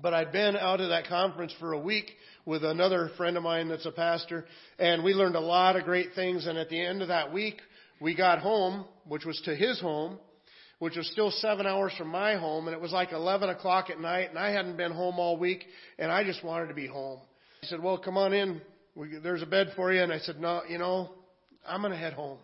but 0.00 0.14
I'd 0.14 0.32
been 0.32 0.56
out 0.56 0.80
of 0.80 0.88
that 0.88 1.06
conference 1.08 1.54
for 1.58 1.72
a 1.72 1.78
week 1.78 2.10
with 2.46 2.64
another 2.64 3.10
friend 3.16 3.36
of 3.36 3.42
mine 3.42 3.68
that's 3.68 3.86
a 3.86 3.92
pastor, 3.92 4.44
and 4.78 5.02
we 5.02 5.14
learned 5.14 5.36
a 5.36 5.40
lot 5.40 5.76
of 5.76 5.84
great 5.84 6.14
things. 6.14 6.46
And 6.46 6.58
at 6.58 6.68
the 6.68 6.80
end 6.80 7.02
of 7.02 7.08
that 7.08 7.32
week, 7.32 7.60
we 8.00 8.14
got 8.14 8.40
home, 8.40 8.84
which 9.08 9.24
was 9.24 9.40
to 9.44 9.54
his 9.54 9.80
home, 9.80 10.18
which 10.78 10.96
was 10.96 11.10
still 11.10 11.30
seven 11.30 11.66
hours 11.66 11.92
from 11.96 12.08
my 12.08 12.36
home, 12.36 12.66
and 12.66 12.74
it 12.74 12.80
was 12.80 12.92
like 12.92 13.12
11 13.12 13.48
o'clock 13.48 13.88
at 13.90 14.00
night, 14.00 14.30
and 14.30 14.38
I 14.38 14.50
hadn't 14.50 14.76
been 14.76 14.92
home 14.92 15.18
all 15.18 15.38
week, 15.38 15.64
and 15.98 16.10
I 16.10 16.24
just 16.24 16.44
wanted 16.44 16.68
to 16.68 16.74
be 16.74 16.86
home. 16.86 17.20
He 17.60 17.68
said, 17.68 17.82
well, 17.82 17.96
come 17.96 18.18
on 18.18 18.32
in. 18.32 18.60
We, 18.94 19.18
there's 19.22 19.42
a 19.42 19.46
bed 19.46 19.72
for 19.76 19.92
you. 19.92 20.02
And 20.02 20.12
I 20.12 20.18
said, 20.18 20.40
no, 20.40 20.62
you 20.68 20.78
know, 20.78 21.10
I'm 21.66 21.80
going 21.80 21.92
to 21.92 21.98
head 21.98 22.12
home. 22.12 22.38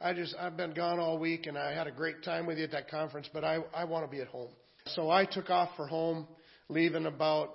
I 0.00 0.12
just, 0.12 0.34
I've 0.40 0.56
been 0.56 0.72
gone 0.72 0.98
all 0.98 1.18
week, 1.18 1.46
and 1.46 1.58
I 1.58 1.72
had 1.72 1.86
a 1.86 1.92
great 1.92 2.22
time 2.24 2.46
with 2.46 2.58
you 2.58 2.64
at 2.64 2.72
that 2.72 2.90
conference, 2.90 3.28
but 3.32 3.44
I, 3.44 3.58
I 3.74 3.84
want 3.84 4.04
to 4.04 4.10
be 4.10 4.20
at 4.20 4.28
home. 4.28 4.48
So 4.86 5.10
I 5.10 5.24
took 5.24 5.50
off 5.50 5.70
for 5.76 5.86
home 5.86 6.26
leaving 6.68 7.06
about, 7.06 7.50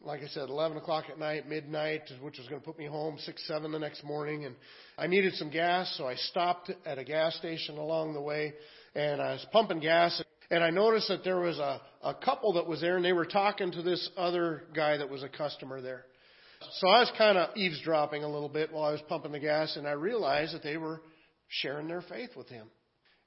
like 0.00 0.22
I 0.22 0.26
said, 0.28 0.48
11 0.48 0.76
o'clock 0.76 1.04
at 1.10 1.18
night, 1.18 1.48
midnight, 1.48 2.02
which 2.20 2.38
was 2.38 2.46
going 2.48 2.60
to 2.60 2.64
put 2.64 2.78
me 2.78 2.86
home 2.86 3.16
6, 3.18 3.46
7 3.46 3.72
the 3.72 3.78
next 3.78 4.04
morning. 4.04 4.44
And 4.44 4.54
I 4.98 5.06
needed 5.06 5.34
some 5.34 5.50
gas, 5.50 5.94
so 5.96 6.06
I 6.06 6.14
stopped 6.14 6.70
at 6.84 6.98
a 6.98 7.04
gas 7.04 7.36
station 7.36 7.78
along 7.78 8.14
the 8.14 8.20
way 8.20 8.54
and 8.94 9.20
I 9.20 9.32
was 9.32 9.46
pumping 9.52 9.80
gas. 9.80 10.22
And 10.50 10.62
I 10.62 10.70
noticed 10.70 11.08
that 11.08 11.24
there 11.24 11.40
was 11.40 11.58
a, 11.58 11.80
a 12.02 12.14
couple 12.14 12.52
that 12.54 12.66
was 12.66 12.80
there 12.80 12.96
and 12.96 13.04
they 13.04 13.12
were 13.12 13.26
talking 13.26 13.72
to 13.72 13.82
this 13.82 14.08
other 14.16 14.64
guy 14.74 14.96
that 14.96 15.08
was 15.08 15.22
a 15.22 15.28
customer 15.28 15.80
there. 15.80 16.04
So 16.80 16.88
I 16.88 17.00
was 17.00 17.12
kind 17.18 17.36
of 17.36 17.56
eavesdropping 17.56 18.24
a 18.24 18.28
little 18.28 18.48
bit 18.48 18.72
while 18.72 18.84
I 18.84 18.92
was 18.92 19.02
pumping 19.08 19.32
the 19.32 19.40
gas 19.40 19.76
and 19.76 19.86
I 19.86 19.92
realized 19.92 20.54
that 20.54 20.62
they 20.62 20.76
were 20.76 21.02
sharing 21.48 21.88
their 21.88 22.02
faith 22.02 22.30
with 22.36 22.48
him. 22.48 22.68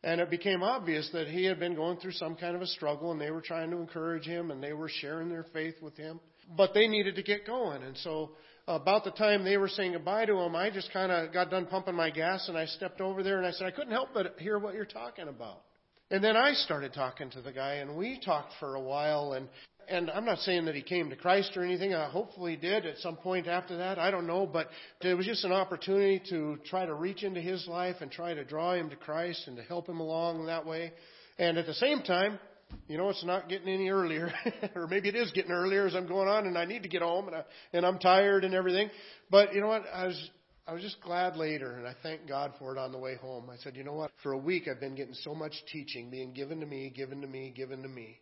And 0.04 0.22
it 0.22 0.30
became 0.30 0.62
obvious 0.62 1.10
that 1.14 1.28
he 1.28 1.46
had 1.46 1.60
been 1.60 1.76
going 1.76 1.98
through 1.98 2.12
some 2.12 2.36
kind 2.36 2.56
of 2.56 2.62
a 2.62 2.68
struggle 2.68 3.12
and 3.12 3.20
they 3.20 3.32
were 3.32 3.42
trying 3.42 3.72
to 3.72 3.78
encourage 3.78 4.26
him 4.26 4.52
and 4.52 4.62
they 4.62 4.74
were 4.74 4.90
sharing 4.90 5.30
their 5.30 5.46
faith 5.54 5.76
with 5.82 5.98
him. 5.98 6.20
But 6.56 6.74
they 6.74 6.88
needed 6.88 7.16
to 7.16 7.24
get 7.24 7.46
going. 7.46 7.84
And 7.84 7.98
so 7.98 8.32
about 8.68 9.04
the 9.04 9.12
time 9.12 9.44
they 9.44 9.58
were 9.58 9.68
saying 9.68 9.94
goodbye 9.94 10.26
to 10.26 10.38
him, 10.38 10.56
I 10.56 10.70
just 10.70 10.94
kind 10.94 11.12
of 11.12 11.34
got 11.34 11.50
done 11.50 11.66
pumping 11.66 11.96
my 11.96 12.12
gas 12.12 12.48
and 12.48 12.58
I 12.58 12.66
stepped 12.66 13.02
over 13.02 13.24
there 13.24 13.38
and 13.38 13.48
I 13.48 13.52
said, 13.52 13.66
I 13.66 13.72
couldn't 13.72 13.92
help 13.92 14.10
but 14.14 14.36
hear 14.40 14.60
what 14.60 14.76
you're 14.76 14.86
talking 14.86 15.28
about. 15.28 15.64
And 16.12 16.24
then 16.24 16.38
I 16.38 16.54
started 16.54 16.94
talking 16.94 17.30
to 17.32 17.42
the 17.42 17.52
guy 17.52 17.76
and 17.76 17.98
we 17.98 18.22
talked 18.24 18.54
for 18.60 18.76
a 18.76 18.82
while 18.82 19.34
and 19.34 19.50
and 19.90 20.10
I'm 20.12 20.26
not 20.26 20.40
saying 20.40 20.66
that 20.66 20.76
he 20.76 20.82
came 20.82 21.10
to 21.10 21.16
Christ 21.16 21.56
or 21.56 21.64
anything. 21.64 21.94
Uh, 21.94 22.10
hopefully 22.10 22.52
he 22.52 22.58
did 22.58 22.86
at 22.86 22.98
some 22.98 23.16
point 23.16 23.48
after 23.48 23.78
that. 23.78 23.98
I 23.98 24.12
don't 24.12 24.28
know, 24.28 24.46
but 24.46 24.70
it 25.02 25.14
was 25.14 25.26
just 25.26 25.44
an 25.46 25.52
opportunity 25.52 26.22
to 26.30 26.58
try 26.66 26.86
to 26.86 26.94
reach 26.94 27.24
into 27.24 27.42
his 27.42 27.68
life 27.68 27.98
and 28.02 28.12
try 28.12 28.34
to 28.34 28.44
draw 28.44 28.74
him 28.74 28.90
to 28.90 28.96
Christ 28.96 29.48
and 29.48 29.58
to 29.58 29.64
help 29.64 29.88
him 29.88 30.00
along 30.00 30.46
that 30.48 30.66
way. 30.66 30.92
And 31.40 31.58
at 31.58 31.66
the 31.66 31.74
same 31.74 32.02
time, 32.02 32.40
you 32.88 32.98
know, 32.98 33.10
it's 33.10 33.24
not 33.24 33.48
getting 33.48 33.70
any 33.70 33.90
earlier, 33.90 34.34
or 34.76 34.88
maybe 34.88 35.10
it 35.10 35.16
is 35.16 35.32
getting 35.32 35.52
earlier 35.52 35.88
as 35.88 35.96
I'm 35.96 36.08
going 36.08 36.28
on, 36.28 36.48
and 36.48 36.58
I 36.58 36.66
need 36.66 36.84
to 36.84 36.90
get 36.90 37.02
home, 37.02 37.28
and 37.28 37.38
I, 37.38 37.44
and 37.72 37.86
I'm 37.86 37.98
tired 37.98 38.44
and 38.44 38.54
everything. 38.54 38.90
But 39.32 39.54
you 39.54 39.62
know 39.62 39.68
what? 39.68 39.84
I 39.94 40.08
was 40.08 40.30
I 40.68 40.74
was 40.74 40.82
just 40.82 41.00
glad 41.00 41.38
later, 41.38 41.78
and 41.78 41.88
I 41.88 41.96
thank 42.04 42.28
God 42.28 42.52
for 42.60 42.76
it 42.76 42.78
on 42.78 42.92
the 42.92 42.98
way 42.98 43.16
home. 43.16 43.50
I 43.50 43.56
said, 43.56 43.78
you 43.78 43.86
know 43.86 43.94
what? 43.94 44.12
For 44.22 44.34
a 44.34 44.38
week, 44.38 44.68
I've 44.68 44.82
been 44.82 44.96
getting 44.96 45.14
so 45.14 45.34
much 45.34 45.54
teaching 45.72 46.10
being 46.10 46.34
given 46.34 46.60
to 46.60 46.66
me, 46.66 46.92
given 46.94 47.22
to 47.22 47.28
me, 47.28 47.54
given 47.56 47.84
to 47.84 47.88
me. 47.88 48.20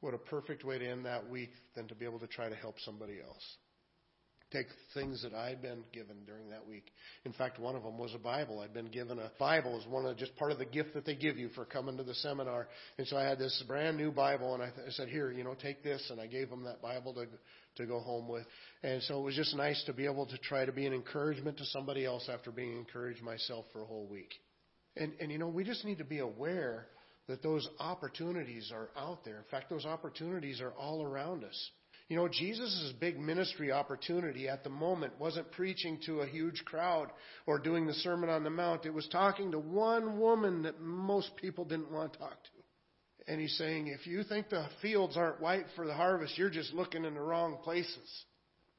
What 0.00 0.14
a 0.14 0.18
perfect 0.18 0.64
way 0.64 0.78
to 0.78 0.86
end 0.86 1.06
that 1.06 1.28
week 1.28 1.50
than 1.74 1.88
to 1.88 1.94
be 1.94 2.04
able 2.04 2.20
to 2.20 2.26
try 2.26 2.48
to 2.48 2.54
help 2.54 2.76
somebody 2.80 3.18
else. 3.20 3.56
Take 4.50 4.68
things 4.94 5.22
that 5.22 5.34
I'd 5.34 5.60
been 5.60 5.84
given 5.92 6.24
during 6.24 6.48
that 6.50 6.66
week. 6.66 6.86
In 7.26 7.34
fact, 7.34 7.58
one 7.58 7.76
of 7.76 7.82
them 7.82 7.98
was 7.98 8.14
a 8.14 8.18
Bible. 8.18 8.60
I'd 8.60 8.72
been 8.72 8.90
given 8.90 9.18
a 9.18 9.30
Bible 9.38 9.78
as 9.78 9.86
one 9.86 10.06
of 10.06 10.16
just 10.16 10.34
part 10.36 10.52
of 10.52 10.58
the 10.58 10.64
gift 10.64 10.94
that 10.94 11.04
they 11.04 11.14
give 11.14 11.36
you 11.36 11.50
for 11.50 11.66
coming 11.66 11.98
to 11.98 12.02
the 12.02 12.14
seminar. 12.14 12.66
And 12.96 13.06
so 13.06 13.18
I 13.18 13.24
had 13.24 13.38
this 13.38 13.62
brand 13.68 13.98
new 13.98 14.10
Bible, 14.10 14.54
and 14.54 14.62
I, 14.62 14.70
th- 14.70 14.86
I 14.86 14.90
said, 14.92 15.08
"Here, 15.08 15.30
you 15.30 15.44
know, 15.44 15.54
take 15.54 15.84
this." 15.84 16.08
And 16.10 16.18
I 16.18 16.26
gave 16.26 16.48
them 16.48 16.64
that 16.64 16.80
Bible 16.80 17.12
to 17.14 17.26
to 17.76 17.86
go 17.86 18.00
home 18.00 18.26
with. 18.26 18.46
And 18.82 19.02
so 19.02 19.20
it 19.20 19.22
was 19.22 19.36
just 19.36 19.54
nice 19.54 19.82
to 19.84 19.92
be 19.92 20.06
able 20.06 20.24
to 20.24 20.38
try 20.38 20.64
to 20.64 20.72
be 20.72 20.86
an 20.86 20.94
encouragement 20.94 21.58
to 21.58 21.66
somebody 21.66 22.06
else 22.06 22.26
after 22.32 22.50
being 22.50 22.74
encouraged 22.74 23.22
myself 23.22 23.66
for 23.74 23.82
a 23.82 23.86
whole 23.86 24.06
week. 24.06 24.32
And 24.96 25.12
and 25.20 25.30
you 25.30 25.36
know, 25.36 25.48
we 25.48 25.62
just 25.62 25.84
need 25.84 25.98
to 25.98 26.04
be 26.04 26.20
aware 26.20 26.86
that 27.28 27.42
those 27.42 27.68
opportunities 27.78 28.72
are 28.74 28.88
out 28.96 29.24
there. 29.24 29.36
In 29.36 29.44
fact, 29.50 29.70
those 29.70 29.86
opportunities 29.86 30.60
are 30.60 30.72
all 30.72 31.02
around 31.02 31.44
us. 31.44 31.70
You 32.08 32.16
know, 32.16 32.26
Jesus' 32.26 32.94
big 32.98 33.20
ministry 33.20 33.70
opportunity 33.70 34.48
at 34.48 34.64
the 34.64 34.70
moment 34.70 35.20
wasn't 35.20 35.52
preaching 35.52 35.98
to 36.06 36.20
a 36.20 36.26
huge 36.26 36.64
crowd 36.64 37.08
or 37.46 37.58
doing 37.58 37.86
the 37.86 37.92
Sermon 37.92 38.30
on 38.30 38.44
the 38.44 38.50
Mount. 38.50 38.86
It 38.86 38.94
was 38.94 39.06
talking 39.08 39.52
to 39.52 39.58
one 39.58 40.18
woman 40.18 40.62
that 40.62 40.80
most 40.80 41.36
people 41.36 41.66
didn't 41.66 41.92
want 41.92 42.14
to 42.14 42.18
talk 42.18 42.42
to. 42.42 43.30
And 43.30 43.38
he's 43.38 43.58
saying, 43.58 43.88
if 43.88 44.06
you 44.06 44.22
think 44.22 44.48
the 44.48 44.66
fields 44.80 45.18
aren't 45.18 45.42
white 45.42 45.66
for 45.76 45.86
the 45.86 45.92
harvest, 45.92 46.38
you're 46.38 46.48
just 46.48 46.72
looking 46.72 47.04
in 47.04 47.12
the 47.12 47.20
wrong 47.20 47.58
places. 47.62 48.24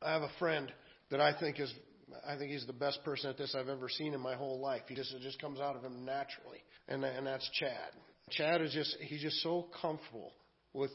I 0.02 0.12
have 0.14 0.24
a 0.24 0.32
friend 0.40 0.72
that 1.12 1.22
I 1.22 1.40
think 1.40 1.60
is, 1.60 1.72
I 2.28 2.36
think 2.36 2.50
he's 2.50 2.66
the 2.66 2.74
best 2.74 3.04
person 3.04 3.30
at 3.30 3.38
this 3.38 3.54
I've 3.54 3.70
ever 3.70 3.90
seen 3.90 4.16
in 4.16 4.22
my 4.22 4.34
whole 4.34 4.60
life. 4.60 4.82
He 4.88 4.96
just, 4.96 5.14
it 5.14 5.22
just 5.22 5.40
comes 5.40 5.60
out 5.60 5.76
of 5.76 5.84
him 5.84 6.04
naturally. 6.04 6.64
And, 6.88 7.04
and 7.04 7.28
that's 7.28 7.48
Chad. 7.60 7.92
Chad 8.30 8.62
is 8.62 8.74
just, 8.74 8.98
he's 9.02 9.22
just 9.22 9.42
so 9.42 9.68
comfortable 9.82 10.34
with 10.74 10.92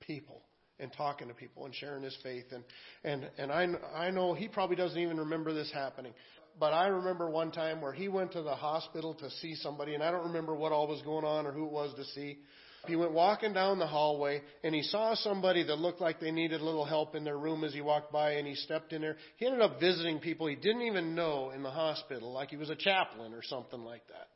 people 0.00 0.42
and 0.78 0.92
talking 0.92 1.28
to 1.28 1.34
people 1.34 1.64
and 1.64 1.74
sharing 1.74 2.02
his 2.02 2.16
faith. 2.22 2.46
And, 2.52 2.64
and, 3.04 3.30
and 3.38 3.52
I, 3.52 3.66
I 3.94 4.10
know 4.10 4.34
he 4.34 4.48
probably 4.48 4.76
doesn't 4.76 4.98
even 4.98 5.18
remember 5.18 5.54
this 5.54 5.70
happening. 5.72 6.12
But 6.58 6.74
I 6.74 6.88
remember 6.88 7.30
one 7.30 7.50
time 7.50 7.80
where 7.80 7.92
he 7.92 8.08
went 8.08 8.32
to 8.32 8.42
the 8.42 8.54
hospital 8.54 9.14
to 9.14 9.30
see 9.30 9.54
somebody, 9.54 9.94
and 9.94 10.02
I 10.02 10.10
don't 10.10 10.26
remember 10.26 10.54
what 10.54 10.72
all 10.72 10.86
was 10.86 11.00
going 11.02 11.24
on 11.24 11.46
or 11.46 11.52
who 11.52 11.66
it 11.66 11.72
was 11.72 11.94
to 11.94 12.04
see. 12.04 12.38
He 12.86 12.96
went 12.96 13.12
walking 13.12 13.52
down 13.52 13.78
the 13.78 13.86
hallway 13.86 14.42
and 14.64 14.74
he 14.74 14.82
saw 14.82 15.14
somebody 15.14 15.62
that 15.62 15.78
looked 15.78 16.00
like 16.00 16.18
they 16.18 16.32
needed 16.32 16.60
a 16.60 16.64
little 16.64 16.84
help 16.84 17.14
in 17.14 17.22
their 17.22 17.38
room 17.38 17.62
as 17.62 17.72
he 17.72 17.80
walked 17.80 18.12
by 18.12 18.32
and 18.32 18.46
he 18.46 18.56
stepped 18.56 18.92
in 18.92 19.02
there. 19.02 19.16
He 19.36 19.46
ended 19.46 19.60
up 19.60 19.78
visiting 19.78 20.18
people 20.18 20.48
he 20.48 20.56
didn't 20.56 20.82
even 20.82 21.14
know 21.14 21.52
in 21.54 21.62
the 21.62 21.70
hospital, 21.70 22.32
like 22.32 22.50
he 22.50 22.56
was 22.56 22.70
a 22.70 22.74
chaplain 22.74 23.34
or 23.34 23.42
something 23.44 23.84
like 23.84 24.02
that 24.08 24.26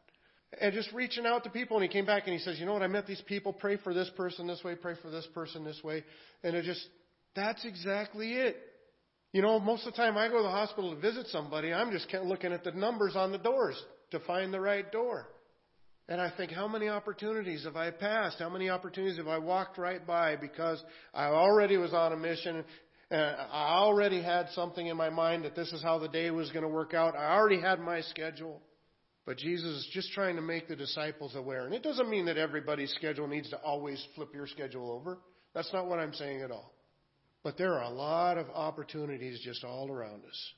and 0.61 0.73
just 0.73 0.93
reaching 0.93 1.27
out 1.27 1.45
to 1.45 1.51
people. 1.51 1.77
And 1.77 1.85
he 1.85 1.89
came 1.89 2.07
back 2.07 2.25
and 2.27 2.33
he 2.33 2.39
says, 2.39 2.59
You 2.59 2.67
know 2.67 2.73
what? 2.75 2.83
I 2.83 2.87
met 2.87 3.07
these 3.07 3.23
people. 3.27 3.53
Pray 3.53 3.77
for 3.77 3.93
this 3.93 4.11
person 4.17 4.47
this 4.47 4.63
way. 4.65 4.75
Pray 4.75 4.95
for 5.03 5.11
this 5.11 5.27
person 5.35 5.65
this 5.65 5.81
way. 5.83 6.05
And 6.43 6.55
it 6.55 6.65
just, 6.65 6.87
that's 7.35 7.65
exactly 7.65 8.35
it. 8.35 8.57
You 9.33 9.43
know, 9.43 9.59
most 9.59 9.87
of 9.87 9.93
the 9.93 9.97
time 9.97 10.17
I 10.17 10.29
go 10.29 10.39
to 10.39 10.43
the 10.43 10.49
hospital 10.49 10.95
to 10.95 11.01
visit 11.01 11.27
somebody, 11.29 11.73
I'm 11.73 11.91
just 11.91 12.11
kind 12.11 12.25
of 12.25 12.29
looking 12.29 12.53
at 12.53 12.65
the 12.65 12.73
numbers 12.73 13.17
on 13.17 13.33
the 13.33 13.39
doors 13.39 13.81
to 14.13 14.21
find 14.21 14.53
the 14.53 14.61
right 14.61 14.91
door. 14.91 15.29
And 16.09 16.21
I 16.21 16.33
think, 16.37 16.53
how 16.53 16.69
many 16.69 16.89
opportunities 16.89 17.65
have 17.65 17.75
I 17.75 17.91
passed? 17.91 18.39
How 18.39 18.49
many 18.49 18.71
opportunities 18.71 19.19
have 19.19 19.27
I 19.27 19.39
walked 19.39 19.77
right 19.77 20.07
by 20.07 20.37
because 20.37 20.83
I 21.13 21.25
already 21.25 21.77
was 21.77 21.93
on 21.93 22.13
a 22.13 22.17
mission 22.17 22.65
and 23.11 23.21
I 23.21 23.75
already 23.75 24.23
had 24.23 24.49
something 24.51 24.87
in 24.87 24.97
my 24.97 25.11
mind 25.11 25.45
that 25.45 25.55
this 25.55 25.73
is 25.73 25.83
how 25.83 25.99
the 25.99 26.09
day 26.09 26.31
was 26.31 26.51
going 26.51 26.63
to 26.63 26.69
work 26.69 26.95
out. 26.95 27.17
I 27.17 27.35
already 27.35 27.61
had 27.61 27.79
my 27.79 28.01
schedule. 28.03 28.61
But 29.27 29.39
Jesus 29.39 29.65
is 29.65 29.89
just 29.93 30.13
trying 30.13 30.37
to 30.37 30.43
make 30.43 30.69
the 30.69 30.77
disciples 30.77 31.35
aware. 31.35 31.67
And 31.67 31.75
it 31.75 31.83
doesn't 31.83 32.09
mean 32.09 32.27
that 32.27 32.39
everybody's 32.39 32.95
schedule 32.95 33.27
needs 33.27 33.51
to 33.51 33.59
always 33.59 34.03
flip 34.15 34.29
your 34.33 34.47
schedule 34.47 34.91
over. 34.93 35.19
That's 35.53 35.73
not 35.73 35.89
what 35.89 35.99
I'm 35.99 36.15
saying 36.15 36.43
at 36.43 36.53
all. 36.53 36.73
But 37.43 37.59
there 37.59 37.75
are 37.75 37.83
a 37.83 37.95
lot 37.95 38.39
of 38.39 38.49
opportunities 38.51 39.41
just 39.45 39.65
all 39.65 39.91
around 39.91 40.25
us. 40.25 40.53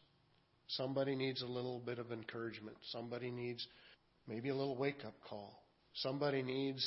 Somebody 0.69 1.17
needs 1.17 1.41
a 1.41 1.47
little 1.47 1.81
bit 1.81 1.99
of 1.99 2.13
encouragement. 2.13 2.77
Somebody 2.93 3.31
needs 3.31 3.67
maybe 4.27 4.51
a 4.51 4.55
little 4.55 4.77
wake 4.77 5.03
up 5.07 5.15
call. 5.27 5.63
Somebody 5.95 6.43
needs 6.43 6.85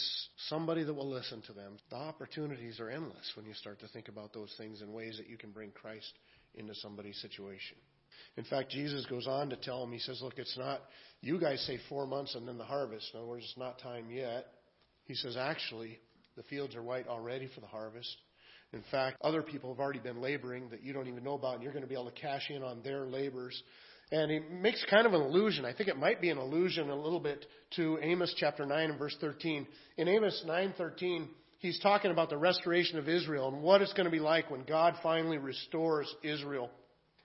somebody 0.49 0.83
that 0.83 0.93
will 0.93 1.09
listen 1.09 1.41
to 1.47 1.53
them. 1.53 1.77
The 1.89 1.95
opportunities 1.95 2.79
are 2.79 2.89
endless 2.89 3.31
when 3.35 3.45
you 3.45 3.53
start 3.55 3.79
to 3.79 3.87
think 3.87 4.07
about 4.07 4.33
those 4.33 4.53
things 4.57 4.81
in 4.81 4.93
ways 4.93 5.17
that 5.17 5.27
you 5.27 5.37
can 5.37 5.51
bring 5.51 5.71
Christ 5.71 6.13
into 6.53 6.75
somebody's 6.75 7.19
situation. 7.21 7.77
In 8.37 8.43
fact, 8.43 8.71
Jesus 8.71 9.05
goes 9.05 9.27
on 9.27 9.49
to 9.49 9.55
tell 9.55 9.83
him, 9.83 9.91
He 9.91 9.99
says, 9.99 10.21
Look, 10.21 10.37
it's 10.37 10.57
not, 10.57 10.81
you 11.21 11.39
guys 11.39 11.61
say 11.65 11.79
four 11.89 12.07
months 12.07 12.35
and 12.35 12.47
then 12.47 12.57
the 12.57 12.63
harvest. 12.63 13.09
In 13.13 13.19
other 13.19 13.29
words, 13.29 13.45
it's 13.45 13.57
not 13.57 13.79
time 13.79 14.09
yet. 14.09 14.47
He 15.05 15.15
says, 15.15 15.37
Actually, 15.37 15.99
the 16.35 16.43
fields 16.43 16.75
are 16.75 16.83
white 16.83 17.07
already 17.07 17.49
for 17.53 17.61
the 17.61 17.67
harvest. 17.67 18.15
In 18.73 18.83
fact, 18.89 19.17
other 19.21 19.41
people 19.41 19.73
have 19.73 19.79
already 19.79 19.99
been 19.99 20.21
laboring 20.21 20.69
that 20.69 20.81
you 20.81 20.93
don't 20.93 21.07
even 21.07 21.23
know 21.23 21.33
about, 21.33 21.55
and 21.55 21.63
you're 21.63 21.73
going 21.73 21.83
to 21.83 21.89
be 21.89 21.95
able 21.95 22.09
to 22.09 22.21
cash 22.21 22.49
in 22.49 22.63
on 22.63 22.81
their 22.83 23.05
labors. 23.05 23.61
And 24.11 24.31
he 24.31 24.39
makes 24.39 24.83
kind 24.89 25.05
of 25.05 25.13
an 25.13 25.21
allusion. 25.21 25.65
I 25.65 25.73
think 25.73 25.89
it 25.89 25.97
might 25.97 26.21
be 26.21 26.29
an 26.29 26.37
allusion 26.37 26.89
a 26.89 26.95
little 26.95 27.19
bit 27.19 27.45
to 27.75 27.97
Amos 28.01 28.33
chapter 28.37 28.65
9 28.65 28.89
and 28.89 28.99
verse 28.99 29.15
13. 29.21 29.65
In 29.97 30.07
Amos 30.07 30.43
9:13, 30.45 31.29
he's 31.59 31.79
talking 31.79 32.11
about 32.11 32.29
the 32.29 32.37
restoration 32.37 32.97
of 32.97 33.07
Israel 33.07 33.47
and 33.47 33.61
what 33.61 33.81
it's 33.81 33.93
going 33.93 34.05
to 34.05 34.11
be 34.11 34.19
like 34.19 34.51
when 34.51 34.63
God 34.63 34.95
finally 35.01 35.37
restores 35.37 36.13
Israel. 36.23 36.69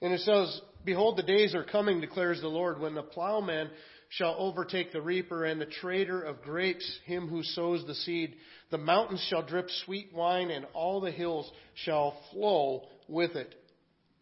And 0.02 0.12
it 0.12 0.20
says, 0.20 0.60
Behold, 0.84 1.16
the 1.16 1.22
days 1.22 1.54
are 1.54 1.64
coming, 1.64 2.00
declares 2.00 2.40
the 2.40 2.48
Lord, 2.48 2.80
when 2.80 2.94
the 2.94 3.02
plowman 3.02 3.70
shall 4.08 4.36
overtake 4.38 4.92
the 4.92 5.00
reaper 5.00 5.44
and 5.44 5.60
the 5.60 5.66
trader 5.66 6.22
of 6.22 6.42
grapes, 6.42 6.98
him 7.04 7.28
who 7.28 7.42
sows 7.42 7.84
the 7.86 7.94
seed. 7.94 8.36
The 8.70 8.78
mountains 8.78 9.24
shall 9.28 9.42
drip 9.42 9.68
sweet 9.84 10.12
wine 10.14 10.50
and 10.50 10.66
all 10.74 11.00
the 11.00 11.10
hills 11.10 11.50
shall 11.74 12.16
flow 12.32 12.86
with 13.08 13.34
it. 13.34 13.54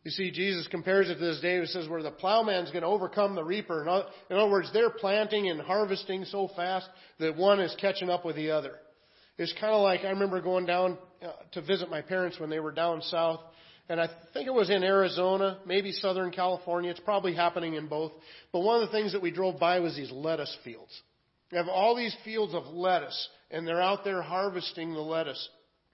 You 0.05 0.11
see, 0.11 0.31
Jesus 0.31 0.67
compares 0.69 1.09
it 1.09 1.15
to 1.15 1.21
this 1.21 1.41
day. 1.41 1.61
He 1.61 1.67
says 1.67 1.89
where 1.89 2.03
the 2.03 2.11
plowman's 2.11 2.71
going 2.71 2.83
to 2.83 2.89
overcome 2.89 3.35
the 3.35 3.45
reaper. 3.45 3.83
In 4.29 4.37
other 4.37 4.51
words, 4.51 4.71
they're 4.73 4.91
planting 4.91 5.49
and 5.49 5.61
harvesting 5.61 6.27
so 6.27 6.51
fast 6.55 6.89
that 7.21 7.37
one 7.37 7.59
is 7.59 7.75
catching 7.81 8.11
up 8.11 8.25
with 8.25 8.37
the 8.37 8.51
other. 8.51 8.73
It's 9.39 9.55
kind 9.55 9.73
of 9.73 9.83
like 9.83 10.01
I 10.05 10.11
remember 10.11 10.41
going 10.43 10.67
down 10.67 10.99
uh, 11.23 11.33
to 11.53 11.63
visit 11.63 11.91
my 11.91 12.03
parents 12.03 12.39
when 12.39 12.51
they 12.51 12.61
were 12.61 12.71
down 12.71 13.01
south, 13.03 13.41
and 13.89 14.01
I 14.01 14.09
think 14.33 14.47
it 14.47 14.55
was 14.55 14.71
in 14.71 14.83
Arizona, 14.83 15.59
maybe 15.67 15.93
Southern 15.93 16.31
California. 16.31 16.91
It's 16.91 17.01
probably 17.01 17.35
happening 17.35 17.75
in 17.75 17.87
both. 17.87 18.13
But 18.53 18.61
one 18.61 18.83
of 18.83 18.89
the 18.89 18.93
things 18.93 19.13
that 19.13 19.23
we 19.23 19.31
drove 19.31 19.59
by 19.59 19.81
was 19.81 19.95
these 19.95 20.11
lettuce 20.11 20.57
fields. 20.65 20.93
You 21.51 21.59
have 21.59 21.69
all 21.69 21.95
these 21.95 22.17
fields 22.25 22.55
of 22.55 22.67
lettuce, 22.67 23.29
and 23.51 23.67
they're 23.67 23.83
out 23.83 24.03
there 24.03 24.23
harvesting 24.23 24.93
the 24.93 25.01
lettuce. 25.01 25.49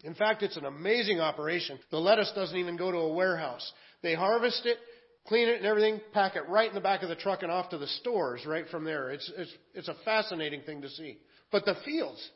In 0.05 0.15
fact, 0.15 0.43
it's 0.43 0.57
an 0.57 0.65
amazing 0.65 1.21
operation. 1.21 1.79
The 1.91 1.99
lettuce 1.99 2.33
doesn't 2.35 2.57
even 2.57 2.77
go 2.77 2.91
to 2.91 2.99
a 2.99 3.13
warehouse. 3.13 3.71
They 4.03 4.15
harvest 4.15 4.65
it, 4.65 4.79
clean 5.27 5.49
it 5.49 5.57
and 5.57 5.67
everything, 5.67 6.01
pack 6.13 6.37
it 6.37 6.49
right 6.49 6.69
in 6.69 6.75
the 6.75 6.81
back 6.81 7.03
of 7.03 7.09
the 7.09 7.17
truck 7.17 7.43
and 7.43 7.51
off 7.53 7.71
to 7.71 7.79
the 7.79 7.89
stores 7.89 8.47
right 8.47 8.65
from 8.71 8.85
there. 8.85 9.11
It's, 9.11 9.31
it's, 9.37 9.53
it's 9.75 9.89
a 9.89 9.97
fascinating 10.05 10.63
thing 10.63 10.81
to 10.83 10.89
see. 10.89 11.19
But 11.53 11.65
the 11.65 11.75
fields, 11.85 12.31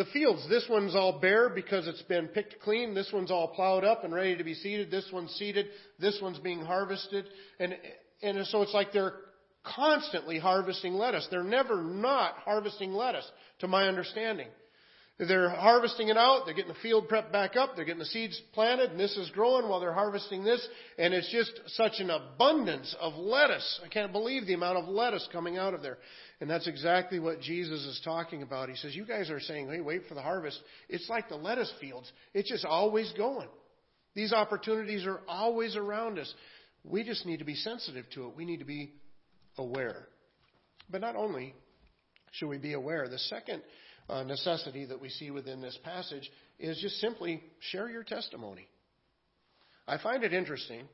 the 0.00 0.06
fields, 0.14 0.48
this 0.48 0.64
one's 0.66 0.94
all 0.96 1.20
bare 1.20 1.50
because 1.50 1.86
it's 1.86 2.00
been 2.00 2.26
picked 2.28 2.58
clean. 2.60 2.94
This 2.94 3.10
one's 3.12 3.30
all 3.30 3.48
plowed 3.48 3.84
up 3.84 4.02
and 4.02 4.14
ready 4.14 4.34
to 4.34 4.42
be 4.42 4.54
seeded. 4.54 4.90
This 4.90 5.06
one's 5.12 5.30
seeded. 5.32 5.66
This 5.98 6.18
one's 6.22 6.38
being 6.38 6.62
harvested. 6.62 7.26
And, 7.58 7.76
and 8.22 8.46
so 8.46 8.62
it's 8.62 8.72
like 8.72 8.94
they're 8.94 9.12
constantly 9.62 10.38
harvesting 10.38 10.94
lettuce. 10.94 11.28
They're 11.30 11.44
never 11.44 11.82
not 11.82 12.36
harvesting 12.36 12.94
lettuce, 12.94 13.30
to 13.58 13.68
my 13.68 13.88
understanding. 13.88 14.46
They're 15.28 15.50
harvesting 15.50 16.08
it 16.08 16.16
out. 16.16 16.44
They're 16.46 16.54
getting 16.54 16.72
the 16.72 16.80
field 16.80 17.08
prepped 17.08 17.30
back 17.30 17.54
up. 17.54 17.76
They're 17.76 17.84
getting 17.84 17.98
the 17.98 18.06
seeds 18.06 18.40
planted, 18.54 18.92
and 18.92 18.98
this 18.98 19.14
is 19.18 19.28
growing 19.30 19.68
while 19.68 19.78
they're 19.78 19.92
harvesting 19.92 20.44
this. 20.44 20.66
And 20.98 21.12
it's 21.12 21.30
just 21.30 21.52
such 21.76 21.94
an 21.98 22.08
abundance 22.08 22.96
of 22.98 23.14
lettuce. 23.16 23.80
I 23.84 23.88
can't 23.88 24.12
believe 24.12 24.46
the 24.46 24.54
amount 24.54 24.78
of 24.78 24.88
lettuce 24.88 25.28
coming 25.30 25.58
out 25.58 25.74
of 25.74 25.82
there. 25.82 25.98
And 26.40 26.48
that's 26.48 26.66
exactly 26.66 27.18
what 27.18 27.42
Jesus 27.42 27.80
is 27.84 28.00
talking 28.02 28.42
about. 28.42 28.70
He 28.70 28.76
says, 28.76 28.96
You 28.96 29.04
guys 29.04 29.28
are 29.28 29.40
saying, 29.40 29.68
hey, 29.68 29.82
wait 29.82 30.06
for 30.08 30.14
the 30.14 30.22
harvest. 30.22 30.58
It's 30.88 31.08
like 31.10 31.28
the 31.28 31.36
lettuce 31.36 31.72
fields, 31.80 32.10
it's 32.32 32.48
just 32.48 32.64
always 32.64 33.12
going. 33.16 33.48
These 34.14 34.32
opportunities 34.32 35.04
are 35.06 35.20
always 35.28 35.76
around 35.76 36.18
us. 36.18 36.32
We 36.82 37.04
just 37.04 37.26
need 37.26 37.40
to 37.40 37.44
be 37.44 37.54
sensitive 37.54 38.06
to 38.14 38.28
it. 38.28 38.36
We 38.36 38.46
need 38.46 38.60
to 38.60 38.64
be 38.64 38.94
aware. 39.58 40.06
But 40.90 41.02
not 41.02 41.14
only 41.14 41.54
should 42.32 42.48
we 42.48 42.58
be 42.58 42.72
aware, 42.72 43.06
the 43.06 43.18
second 43.18 43.62
uh, 44.08 44.22
necessity 44.22 44.86
that 44.86 45.00
we 45.00 45.08
see 45.08 45.30
within 45.30 45.60
this 45.60 45.78
passage 45.84 46.30
is 46.58 46.78
just 46.80 46.96
simply 47.00 47.42
share 47.60 47.88
your 47.88 48.04
testimony. 48.04 48.66
I 49.86 49.98
find 49.98 50.24
it 50.24 50.32
interesting 50.32 50.88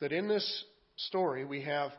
that 0.00 0.12
in 0.12 0.28
this 0.28 0.64
story 0.96 1.44
we 1.44 1.62
have 1.62 1.90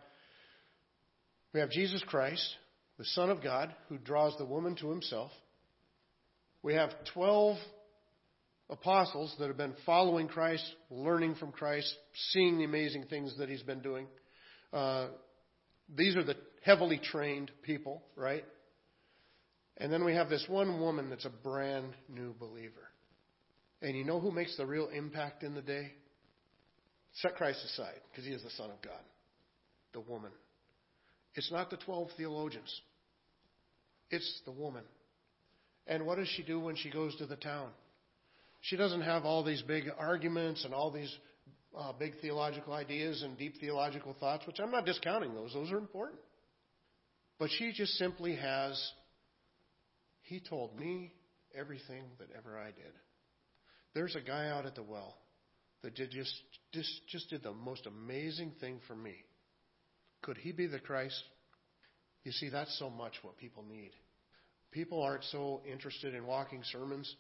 we 1.54 1.60
have 1.60 1.72
Jesus 1.72 2.04
Christ 2.08 2.56
the 3.00 3.06
Son 3.06 3.30
of 3.30 3.41
God, 3.41 3.74
who 3.88 3.98
draws 3.98 4.38
the 4.38 4.45
woman 4.45 4.76
to 4.76 4.89
himself. 4.89 5.32
We 6.62 6.74
have 6.74 6.89
12 7.13 7.58
apostles 8.69 9.34
that 9.39 9.48
have 9.48 9.56
been 9.56 9.74
following 9.86 10.28
Christ, 10.28 10.65
learning 10.91 11.36
from 11.36 11.54
Christ, 11.54 11.91
seeing 12.32 12.58
the 12.58 12.65
amazing 12.65 13.06
things 13.06 13.36
that 13.38 13.48
he's 13.48 13.63
been 13.63 13.80
doing. 13.80 14.06
Uh, 14.74 15.08
these 15.95 16.17
are 16.17 16.26
the 16.26 16.36
heavily 16.62 17.00
trained 17.02 17.50
people, 17.63 18.04
right? 18.17 18.43
And 19.80 19.92
then 19.92 20.04
we 20.04 20.13
have 20.13 20.30
this 20.30 20.46
one 20.48 20.80
woman 20.80 21.10
that's 21.10 21.26
a 21.26 21.30
brand 21.30 21.94
new 22.10 22.34
believer. 22.39 22.89
And 23.82 23.96
you 23.96 24.04
know 24.04 24.20
who 24.20 24.32
makes 24.32 24.58
the 24.58 24.65
real 24.65 24.89
impact 24.89 25.44
in 25.44 25.56
the 25.56 25.62
day? 25.62 25.94
Set 27.13 27.36
Christ 27.36 27.63
aside, 27.65 28.00
because 28.12 28.26
he 28.26 28.32
is 28.32 28.44
the 28.44 28.50
Son 28.52 28.70
of 28.70 28.82
God. 28.82 29.00
The 29.94 30.02
woman. 30.02 30.32
It's 31.36 31.52
not 31.52 31.70
the 31.70 31.78
12 31.78 32.10
theologians. 32.18 32.82
It's 34.10 34.42
the 34.46 34.52
woman. 34.52 34.84
And 35.88 36.06
what 36.06 36.18
does 36.18 36.28
she 36.28 36.44
do 36.44 36.60
when 36.60 36.76
she 36.76 36.89
goes 36.89 37.15
to 37.18 37.26
the 37.26 37.36
town? 37.36 37.70
She 38.62 38.76
doesn't 38.76 39.02
have 39.02 39.24
all 39.24 39.44
these 39.44 39.62
big 39.62 39.86
arguments 39.98 40.65
and 40.65 40.74
all 40.74 40.92
these 40.92 41.13
uh, 41.78 41.94
big 41.94 42.20
theological 42.22 42.74
ideas 42.74 43.22
and 43.24 43.38
deep 43.38 43.56
theological 43.60 44.15
thoughts, 44.20 44.46
which 44.46 44.60
I'm 44.60 44.72
not 44.72 44.86
discounting 44.86 45.34
those. 45.34 45.54
Those 45.54 45.72
are 45.72 45.78
important. 45.78 46.20
But 47.38 47.50
she 47.58 47.72
just 47.72 47.94
simply 47.94 48.36
has, 48.36 48.92
He 50.30 50.39
told 50.39 50.80
me 50.80 51.12
everything 51.58 52.04
that 52.20 52.28
ever 52.38 52.56
I 52.56 52.68
did. 52.68 52.94
There's 53.96 54.15
a 54.15 54.22
guy 54.22 54.48
out 54.48 54.68
at 54.68 54.76
the 54.76 54.84
well 54.84 55.18
that 55.82 55.96
did 55.96 56.12
just, 56.12 56.34
just, 56.72 57.02
just 57.08 57.32
did 57.32 57.42
the 57.42 57.52
most 57.52 57.88
amazing 57.88 58.52
thing 58.62 58.80
for 58.88 58.96
me. 58.96 59.15
Could 60.22 60.38
he 60.38 60.52
be 60.52 60.68
the 60.68 60.78
Christ? 60.78 61.20
You 62.24 62.32
see, 62.32 62.50
that's 62.50 62.78
so 62.78 62.92
much 62.92 63.13
what 63.24 63.38
people 63.38 63.63
need. 63.68 63.89
People 64.72 65.02
aren't 65.02 65.24
so 65.26 65.62
interested 65.70 66.13
in 66.13 66.28
walking 66.28 66.62
sermons. 66.72 67.12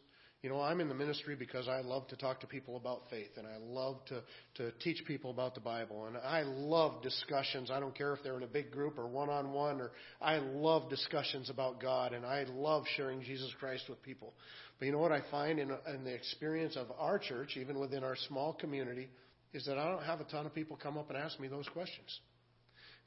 You 0.41 0.49
know, 0.49 0.61
I'm 0.61 0.79
in 0.79 0.87
the 0.87 0.95
ministry 0.95 1.35
because 1.35 1.67
I 1.67 1.81
love 1.81 2.07
to 2.07 2.15
talk 2.15 2.39
to 2.41 2.47
people 2.47 2.77
about 2.77 3.01
faith 3.09 3.31
and 3.35 3.45
I 3.45 3.57
love 3.57 3.97
to, 4.05 4.21
to 4.55 4.71
teach 4.79 5.03
people 5.05 5.31
about 5.31 5.53
the 5.53 5.59
Bible. 5.59 6.05
And 6.05 6.15
I 6.15 6.43
love 6.43 7.01
discussions. 7.01 7.69
I 7.69 7.81
don't 7.81 7.93
care 7.93 8.13
if 8.13 8.23
they're 8.23 8.37
in 8.37 8.43
a 8.43 8.47
big 8.47 8.71
group 8.71 8.97
or 8.97 9.05
one 9.05 9.29
on 9.29 9.51
one 9.51 9.81
or 9.81 9.91
I 10.21 10.37
love 10.37 10.89
discussions 10.89 11.49
about 11.49 11.81
God 11.81 12.13
and 12.13 12.25
I 12.25 12.45
love 12.53 12.85
sharing 12.95 13.21
Jesus 13.21 13.51
Christ 13.59 13.83
with 13.89 14.01
people. 14.01 14.33
But 14.79 14.85
you 14.85 14.93
know 14.93 14.99
what 14.99 15.11
I 15.11 15.23
find 15.29 15.59
in, 15.59 15.71
in 15.93 16.05
the 16.05 16.13
experience 16.13 16.77
of 16.77 16.87
our 16.97 17.19
church, 17.19 17.57
even 17.57 17.77
within 17.77 18.05
our 18.05 18.15
small 18.29 18.53
community, 18.53 19.09
is 19.51 19.65
that 19.65 19.77
I 19.77 19.91
don't 19.91 20.03
have 20.03 20.21
a 20.21 20.25
ton 20.25 20.45
of 20.45 20.55
people 20.55 20.79
come 20.81 20.97
up 20.97 21.09
and 21.09 21.17
ask 21.17 21.37
me 21.37 21.49
those 21.49 21.67
questions. 21.73 22.17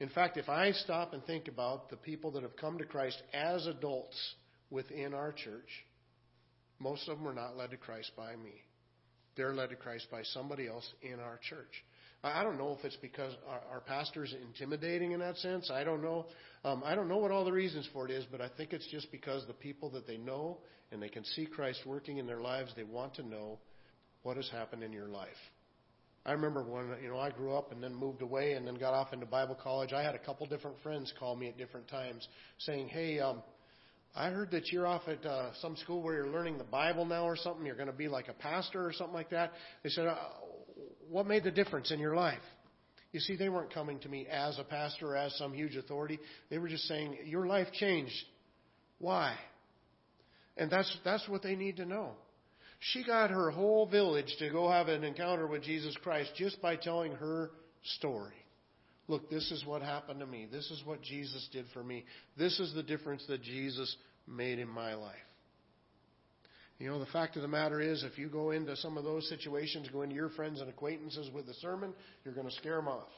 In 0.00 0.10
fact, 0.10 0.36
if 0.36 0.50
I 0.50 0.72
stop 0.72 1.14
and 1.14 1.24
think 1.24 1.48
about 1.48 1.88
the 1.88 1.96
people 1.96 2.32
that 2.32 2.42
have 2.42 2.56
come 2.56 2.76
to 2.76 2.84
Christ 2.84 3.22
as 3.32 3.66
adults 3.66 4.18
within 4.68 5.14
our 5.14 5.32
church, 5.32 5.68
most 6.82 7.08
of 7.08 7.18
them 7.18 7.28
are 7.28 7.34
not 7.34 7.56
led 7.56 7.70
to 7.70 7.76
Christ 7.76 8.10
by 8.16 8.34
me. 8.36 8.52
They're 9.36 9.54
led 9.54 9.70
to 9.70 9.76
Christ 9.76 10.08
by 10.10 10.22
somebody 10.24 10.68
else 10.68 10.86
in 11.02 11.20
our 11.20 11.38
church. 11.48 11.84
I 12.24 12.44
don't 12.44 12.56
know 12.56 12.76
if 12.78 12.84
it's 12.84 12.96
because 12.96 13.32
our, 13.48 13.60
our 13.72 13.80
pastor's 13.80 14.32
intimidating 14.46 15.10
in 15.10 15.20
that 15.20 15.36
sense. 15.38 15.70
I 15.72 15.82
don't 15.82 16.02
know. 16.02 16.26
Um, 16.64 16.82
I 16.84 16.94
don't 16.94 17.08
know 17.08 17.16
what 17.16 17.32
all 17.32 17.44
the 17.44 17.52
reasons 17.52 17.88
for 17.92 18.04
it 18.06 18.12
is, 18.12 18.24
but 18.30 18.40
I 18.40 18.48
think 18.56 18.72
it's 18.72 18.86
just 18.88 19.10
because 19.10 19.44
the 19.46 19.54
people 19.54 19.90
that 19.90 20.06
they 20.06 20.18
know 20.18 20.58
and 20.92 21.02
they 21.02 21.08
can 21.08 21.24
see 21.24 21.46
Christ 21.46 21.80
working 21.84 22.18
in 22.18 22.26
their 22.26 22.40
lives, 22.40 22.72
they 22.76 22.84
want 22.84 23.14
to 23.14 23.22
know 23.22 23.58
what 24.22 24.36
has 24.36 24.48
happened 24.50 24.84
in 24.84 24.92
your 24.92 25.08
life. 25.08 25.28
I 26.24 26.32
remember 26.32 26.62
when 26.62 26.94
you 27.02 27.08
know 27.08 27.18
I 27.18 27.30
grew 27.30 27.52
up 27.56 27.72
and 27.72 27.82
then 27.82 27.92
moved 27.92 28.22
away 28.22 28.52
and 28.52 28.64
then 28.64 28.76
got 28.76 28.94
off 28.94 29.12
into 29.12 29.26
Bible 29.26 29.58
college. 29.60 29.92
I 29.92 30.04
had 30.04 30.14
a 30.14 30.20
couple 30.20 30.46
different 30.46 30.76
friends 30.80 31.12
call 31.18 31.34
me 31.34 31.48
at 31.48 31.58
different 31.58 31.88
times 31.88 32.28
saying, 32.58 32.88
"Hey, 32.88 33.18
um, 33.18 33.42
I 34.14 34.28
heard 34.28 34.50
that 34.50 34.70
you're 34.70 34.86
off 34.86 35.02
at 35.08 35.24
uh, 35.24 35.50
some 35.60 35.76
school 35.76 36.02
where 36.02 36.14
you're 36.14 36.28
learning 36.28 36.58
the 36.58 36.64
Bible 36.64 37.06
now 37.06 37.24
or 37.24 37.36
something. 37.36 37.64
You're 37.64 37.76
going 37.76 37.86
to 37.86 37.94
be 37.94 38.08
like 38.08 38.28
a 38.28 38.34
pastor 38.34 38.86
or 38.86 38.92
something 38.92 39.14
like 39.14 39.30
that. 39.30 39.52
They 39.82 39.88
said, 39.90 40.06
uh, 40.06 40.16
What 41.08 41.26
made 41.26 41.44
the 41.44 41.50
difference 41.50 41.90
in 41.90 41.98
your 41.98 42.14
life? 42.14 42.42
You 43.12 43.20
see, 43.20 43.36
they 43.36 43.48
weren't 43.48 43.72
coming 43.72 43.98
to 44.00 44.08
me 44.08 44.26
as 44.26 44.58
a 44.58 44.64
pastor 44.64 45.12
or 45.12 45.16
as 45.16 45.34
some 45.36 45.52
huge 45.54 45.76
authority. 45.76 46.18
They 46.50 46.58
were 46.58 46.68
just 46.68 46.84
saying, 46.84 47.18
Your 47.24 47.46
life 47.46 47.68
changed. 47.72 48.12
Why? 48.98 49.34
And 50.58 50.70
that's, 50.70 50.94
that's 51.04 51.26
what 51.28 51.42
they 51.42 51.56
need 51.56 51.78
to 51.78 51.86
know. 51.86 52.10
She 52.80 53.04
got 53.04 53.30
her 53.30 53.50
whole 53.50 53.86
village 53.86 54.34
to 54.40 54.50
go 54.50 54.70
have 54.70 54.88
an 54.88 55.04
encounter 55.04 55.46
with 55.46 55.62
Jesus 55.62 55.96
Christ 56.02 56.32
just 56.36 56.60
by 56.60 56.76
telling 56.76 57.12
her 57.12 57.50
story. 57.96 58.34
Look, 59.08 59.30
this 59.30 59.50
is 59.50 59.64
what 59.66 59.82
happened 59.82 60.20
to 60.20 60.26
me. 60.26 60.46
This 60.50 60.70
is 60.70 60.82
what 60.84 61.02
Jesus 61.02 61.48
did 61.52 61.66
for 61.72 61.82
me. 61.82 62.04
This 62.38 62.58
is 62.60 62.72
the 62.74 62.82
difference 62.82 63.24
that 63.28 63.42
Jesus 63.42 63.96
made 64.26 64.58
in 64.58 64.68
my 64.68 64.94
life. 64.94 65.14
You 66.78 66.88
know, 66.88 66.98
the 66.98 67.06
fact 67.06 67.36
of 67.36 67.42
the 67.42 67.48
matter 67.48 67.80
is, 67.80 68.02
if 68.02 68.18
you 68.18 68.28
go 68.28 68.50
into 68.50 68.76
some 68.76 68.96
of 68.96 69.04
those 69.04 69.28
situations, 69.28 69.88
go 69.92 70.02
into 70.02 70.14
your 70.14 70.30
friends 70.30 70.60
and 70.60 70.68
acquaintances 70.68 71.30
with 71.32 71.48
a 71.48 71.54
sermon, 71.54 71.92
you're 72.24 72.34
going 72.34 72.48
to 72.48 72.54
scare 72.54 72.76
them 72.76 72.88
off. 72.88 73.08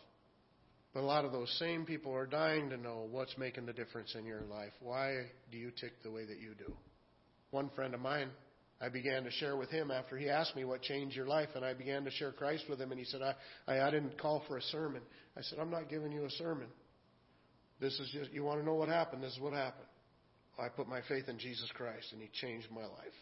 But 0.92 1.00
a 1.00 1.06
lot 1.06 1.24
of 1.24 1.32
those 1.32 1.50
same 1.58 1.84
people 1.84 2.14
are 2.14 2.26
dying 2.26 2.70
to 2.70 2.76
know 2.76 3.08
what's 3.10 3.36
making 3.36 3.66
the 3.66 3.72
difference 3.72 4.14
in 4.18 4.26
your 4.26 4.42
life. 4.42 4.72
Why 4.80 5.26
do 5.50 5.58
you 5.58 5.70
tick 5.70 5.92
the 6.02 6.10
way 6.10 6.24
that 6.24 6.40
you 6.40 6.54
do? 6.56 6.72
One 7.50 7.70
friend 7.74 7.94
of 7.94 8.00
mine 8.00 8.28
I 8.84 8.90
began 8.90 9.24
to 9.24 9.30
share 9.30 9.56
with 9.56 9.70
him 9.70 9.90
after 9.90 10.18
he 10.18 10.28
asked 10.28 10.54
me 10.54 10.64
what 10.64 10.82
changed 10.82 11.16
your 11.16 11.26
life, 11.26 11.48
and 11.54 11.64
I 11.64 11.72
began 11.72 12.04
to 12.04 12.10
share 12.10 12.32
Christ 12.32 12.64
with 12.68 12.78
him, 12.78 12.90
and 12.90 12.98
he 12.98 13.06
said, 13.06 13.22
I, 13.22 13.34
I, 13.66 13.80
I 13.80 13.90
didn't 13.90 14.20
call 14.20 14.42
for 14.46 14.58
a 14.58 14.62
sermon. 14.62 15.00
I 15.38 15.40
said, 15.42 15.58
I'm 15.58 15.70
not 15.70 15.88
giving 15.88 16.12
you 16.12 16.24
a 16.26 16.30
sermon. 16.30 16.66
This 17.80 17.98
is 17.98 18.10
just, 18.12 18.30
you 18.32 18.44
want 18.44 18.60
to 18.60 18.66
know 18.66 18.74
what 18.74 18.88
happened? 18.88 19.22
This 19.22 19.32
is 19.32 19.40
what 19.40 19.54
happened. 19.54 19.86
I 20.58 20.68
put 20.68 20.86
my 20.86 21.00
faith 21.08 21.28
in 21.28 21.38
Jesus 21.38 21.68
Christ, 21.74 22.12
and 22.12 22.20
he 22.20 22.28
changed 22.40 22.68
my 22.70 22.82
life. 22.82 23.14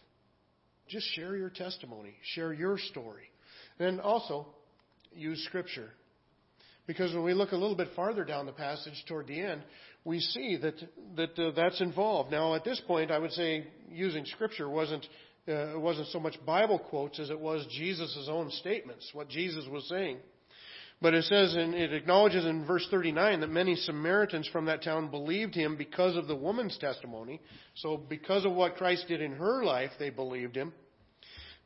Just 0.88 1.06
share 1.14 1.36
your 1.36 1.50
testimony, 1.50 2.14
share 2.34 2.52
your 2.52 2.76
story. 2.78 3.30
And 3.78 4.00
also, 4.00 4.48
use 5.14 5.42
Scripture. 5.44 5.90
Because 6.86 7.14
when 7.14 7.22
we 7.22 7.34
look 7.34 7.52
a 7.52 7.56
little 7.56 7.76
bit 7.76 7.88
farther 7.94 8.24
down 8.24 8.46
the 8.46 8.52
passage 8.52 9.04
toward 9.06 9.28
the 9.28 9.40
end, 9.40 9.62
we 10.04 10.18
see 10.18 10.58
that 10.60 10.74
that 11.16 11.38
uh, 11.38 11.52
that's 11.54 11.80
involved. 11.80 12.32
Now, 12.32 12.54
at 12.56 12.64
this 12.64 12.82
point, 12.88 13.12
I 13.12 13.18
would 13.18 13.30
say 13.30 13.68
using 13.88 14.24
Scripture 14.26 14.68
wasn't 14.68 15.06
uh, 15.48 15.74
it 15.74 15.80
wasn't 15.80 16.08
so 16.08 16.20
much 16.20 16.36
Bible 16.46 16.78
quotes 16.78 17.18
as 17.18 17.30
it 17.30 17.38
was 17.38 17.66
Jesus' 17.70 18.28
own 18.30 18.50
statements, 18.50 19.10
what 19.12 19.28
Jesus 19.28 19.66
was 19.70 19.88
saying. 19.88 20.18
But 21.00 21.14
it 21.14 21.24
says, 21.24 21.56
and 21.56 21.74
it 21.74 21.92
acknowledges 21.92 22.44
in 22.44 22.64
verse 22.64 22.86
39 22.88 23.40
that 23.40 23.48
many 23.48 23.74
Samaritans 23.74 24.48
from 24.52 24.66
that 24.66 24.84
town 24.84 25.10
believed 25.10 25.52
him 25.52 25.76
because 25.76 26.14
of 26.14 26.28
the 26.28 26.36
woman's 26.36 26.78
testimony. 26.78 27.40
So 27.74 27.96
because 27.96 28.44
of 28.44 28.52
what 28.52 28.76
Christ 28.76 29.06
did 29.08 29.20
in 29.20 29.32
her 29.32 29.64
life, 29.64 29.90
they 29.98 30.10
believed 30.10 30.56
him. 30.56 30.72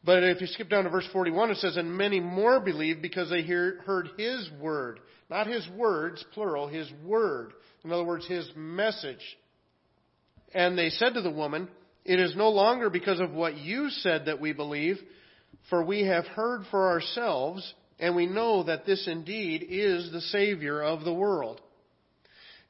But 0.02 0.24
if 0.24 0.40
you 0.40 0.46
skip 0.46 0.70
down 0.70 0.84
to 0.84 0.90
verse 0.90 1.08
41, 1.12 1.50
it 1.50 1.58
says, 1.58 1.76
and 1.76 1.98
many 1.98 2.18
more 2.18 2.60
believed 2.60 3.02
because 3.02 3.28
they 3.28 3.42
hear, 3.42 3.82
heard 3.84 4.08
his 4.16 4.48
word. 4.58 5.00
Not 5.28 5.48
his 5.48 5.68
words, 5.76 6.24
plural, 6.32 6.68
his 6.68 6.90
word. 7.04 7.52
In 7.84 7.92
other 7.92 8.04
words, 8.04 8.26
his 8.26 8.50
message. 8.56 9.36
And 10.54 10.78
they 10.78 10.88
said 10.88 11.12
to 11.14 11.20
the 11.20 11.30
woman, 11.30 11.68
it 12.06 12.20
is 12.20 12.36
no 12.36 12.50
longer 12.50 12.88
because 12.88 13.20
of 13.20 13.32
what 13.32 13.56
you 13.56 13.90
said 13.90 14.26
that 14.26 14.40
we 14.40 14.52
believe, 14.52 14.98
for 15.68 15.84
we 15.84 16.04
have 16.04 16.24
heard 16.26 16.62
for 16.70 16.88
ourselves, 16.88 17.74
and 17.98 18.14
we 18.14 18.26
know 18.26 18.62
that 18.62 18.86
this 18.86 19.08
indeed 19.08 19.66
is 19.68 20.12
the 20.12 20.20
Savior 20.20 20.82
of 20.82 21.04
the 21.04 21.12
world. 21.12 21.60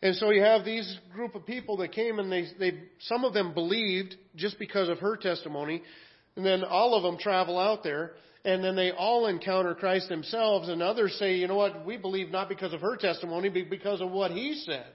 And 0.02 0.14
so 0.16 0.30
you 0.30 0.42
have 0.42 0.64
these 0.64 0.98
group 1.14 1.34
of 1.34 1.46
people 1.46 1.78
that 1.78 1.92
came 1.92 2.18
and 2.18 2.30
they, 2.30 2.46
they, 2.58 2.78
some 3.00 3.24
of 3.24 3.34
them 3.34 3.54
believed 3.54 4.14
just 4.36 4.58
because 4.58 4.88
of 4.88 4.98
her 5.00 5.16
testimony, 5.16 5.82
and 6.36 6.44
then 6.44 6.64
all 6.64 6.94
of 6.94 7.02
them 7.02 7.18
travel 7.18 7.58
out 7.58 7.82
there, 7.82 8.12
and 8.44 8.62
then 8.64 8.76
they 8.76 8.90
all 8.92 9.26
encounter 9.26 9.74
Christ 9.74 10.08
themselves, 10.08 10.68
and 10.68 10.82
others 10.82 11.16
say, 11.18 11.36
you 11.36 11.46
know 11.48 11.56
what, 11.56 11.84
we 11.84 11.96
believe 11.96 12.30
not 12.30 12.48
because 12.48 12.72
of 12.72 12.80
her 12.80 12.96
testimony, 12.96 13.48
but 13.48 13.68
because 13.68 14.00
of 14.00 14.10
what 14.10 14.30
he 14.30 14.62
said. 14.64 14.92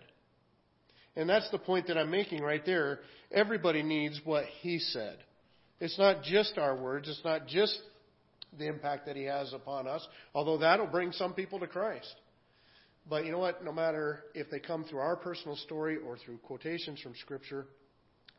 And 1.16 1.30
that's 1.30 1.50
the 1.52 1.58
point 1.58 1.88
that 1.88 1.98
I'm 1.98 2.10
making 2.10 2.42
right 2.42 2.66
there. 2.66 3.00
Everybody 3.32 3.84
needs 3.84 4.20
what 4.24 4.46
he 4.62 4.80
said. 4.80 5.18
It's 5.80 5.98
not 5.98 6.24
just 6.24 6.58
our 6.58 6.76
words, 6.76 7.10
it's 7.10 7.24
not 7.26 7.48
just 7.48 7.78
the 8.58 8.68
impact 8.68 9.06
that 9.08 9.16
he 9.16 9.24
has 9.24 9.54
upon 9.54 9.88
us, 9.88 10.06
although 10.34 10.58
that'll 10.58 10.88
bring 10.88 11.12
some 11.12 11.34
people 11.34 11.60
to 11.60 11.68
Christ. 11.68 12.14
But 13.10 13.26
you 13.26 13.32
know 13.32 13.40
what? 13.40 13.64
No 13.64 13.72
matter 13.72 14.24
if 14.36 14.50
they 14.52 14.60
come 14.60 14.84
through 14.84 15.00
our 15.00 15.16
personal 15.16 15.56
story 15.56 15.98
or 15.98 16.18
through 16.18 16.38
quotations 16.40 17.02
from 17.02 17.14
Scripture, 17.16 17.66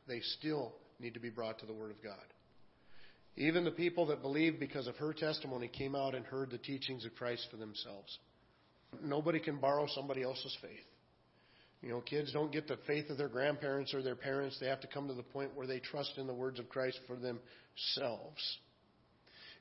they 0.07 0.21
still 0.21 0.73
need 1.01 1.15
to 1.15 1.21
be 1.21 1.31
brought 1.31 1.59
to 1.61 1.67
the 1.67 1.73
Word 1.73 1.91
of 1.91 2.03
God. 2.03 2.15
Even 3.37 3.65
the 3.65 3.71
people 3.71 4.07
that 4.07 4.23
believed 4.23 4.61
because 4.61 4.87
of 4.87 4.97
her 4.97 5.13
testimony 5.13 5.67
came 5.67 5.95
out 5.95 6.15
and 6.15 6.25
heard 6.25 6.51
the 6.51 6.59
teachings 6.59 7.05
of 7.05 7.15
Christ 7.15 7.47
for 7.51 7.57
themselves. 7.57 8.19
Nobody 9.03 9.41
can 9.41 9.57
borrow 9.57 9.87
somebody 9.95 10.23
else's 10.23 10.57
faith. 10.61 10.85
You 11.83 11.89
know, 11.89 12.01
kids 12.01 12.33
don't 12.33 12.53
get 12.53 12.69
the 12.69 12.79
faith 12.87 13.11
of 13.11 13.19
their 13.19 13.29
grandparents 13.29 13.93
or 13.93 14.03
their 14.03 14.15
parents. 14.15 14.57
They 14.61 14.69
have 14.69 14.81
to 14.81 14.87
come 14.87 15.09
to 15.09 15.15
the 15.15 15.23
point 15.23 15.57
where 15.57 15.67
they 15.67 15.81
trust 15.81 16.13
in 16.17 16.29
the 16.29 16.35
words 16.35 16.61
of 16.61 16.69
Christ 16.69 17.01
for 17.09 17.17
themselves. 17.17 18.59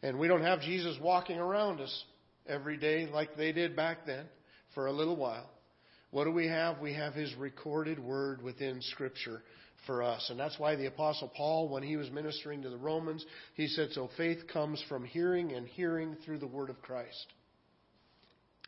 And 0.04 0.20
we 0.20 0.28
don't 0.28 0.44
have 0.44 0.62
Jesus 0.62 0.98
walking 1.02 1.40
around 1.40 1.82
us 1.82 2.04
every 2.48 2.78
day 2.78 3.08
like 3.12 3.36
they 3.36 3.52
did 3.52 3.76
back 3.76 4.06
then 4.06 4.26
for 4.76 4.88
a 4.88 4.92
little 4.92 5.16
while. 5.16 5.50
What 6.12 6.26
do 6.26 6.32
we 6.32 6.48
have? 6.48 6.80
We 6.80 6.94
have 6.94 7.14
His 7.14 7.34
recorded 7.36 7.98
word 7.98 8.44
within 8.44 8.82
Scripture 8.82 9.42
for 9.88 10.04
us. 10.04 10.28
And 10.30 10.40
that's 10.40 10.60
why 10.60 10.76
the 10.76 10.88
Apostle 10.88 11.32
Paul, 11.36 11.70
when 11.70 11.82
he 11.82 11.98
was 11.98 12.12
ministering 12.12 12.62
to 12.62 12.70
the 12.70 12.78
Romans, 12.78 13.26
he 13.56 13.68
said, 13.68 13.90
So 13.92 14.10
faith 14.16 14.48
comes 14.52 14.84
from 14.88 15.06
hearing, 15.06 15.54
and 15.54 15.68
hearing 15.68 16.18
through 16.24 16.40
the 16.40 16.48
word 16.48 16.70
of 16.70 16.82
Christ. 16.82 17.26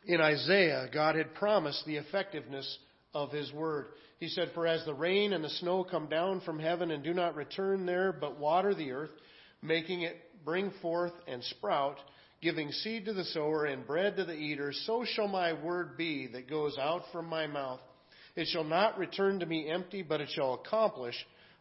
In 0.06 0.20
Isaiah, 0.20 0.88
God 0.92 1.14
had 1.14 1.34
promised 1.34 1.84
the 1.86 1.96
effectiveness 1.96 2.78
of 3.14 3.30
his 3.30 3.52
word. 3.52 3.86
He 4.18 4.28
said, 4.28 4.50
For 4.54 4.66
as 4.66 4.84
the 4.84 4.94
rain 4.94 5.32
and 5.32 5.44
the 5.44 5.50
snow 5.50 5.84
come 5.84 6.08
down 6.08 6.40
from 6.40 6.58
heaven 6.58 6.90
and 6.90 7.02
do 7.02 7.14
not 7.14 7.36
return 7.36 7.86
there, 7.86 8.12
but 8.12 8.38
water 8.38 8.74
the 8.74 8.92
earth, 8.92 9.10
making 9.62 10.02
it 10.02 10.16
bring 10.44 10.72
forth 10.82 11.12
and 11.26 11.42
sprout, 11.44 11.98
giving 12.42 12.70
seed 12.70 13.06
to 13.06 13.12
the 13.12 13.24
sower 13.24 13.64
and 13.64 13.86
bread 13.86 14.16
to 14.16 14.24
the 14.24 14.34
eater, 14.34 14.72
so 14.84 15.04
shall 15.14 15.28
my 15.28 15.52
word 15.52 15.96
be 15.96 16.26
that 16.28 16.50
goes 16.50 16.76
out 16.78 17.02
from 17.12 17.26
my 17.26 17.46
mouth. 17.46 17.80
It 18.36 18.48
shall 18.48 18.64
not 18.64 18.98
return 18.98 19.40
to 19.40 19.46
me 19.46 19.70
empty, 19.70 20.02
but 20.02 20.20
it 20.20 20.28
shall 20.34 20.54
accomplish 20.54 21.14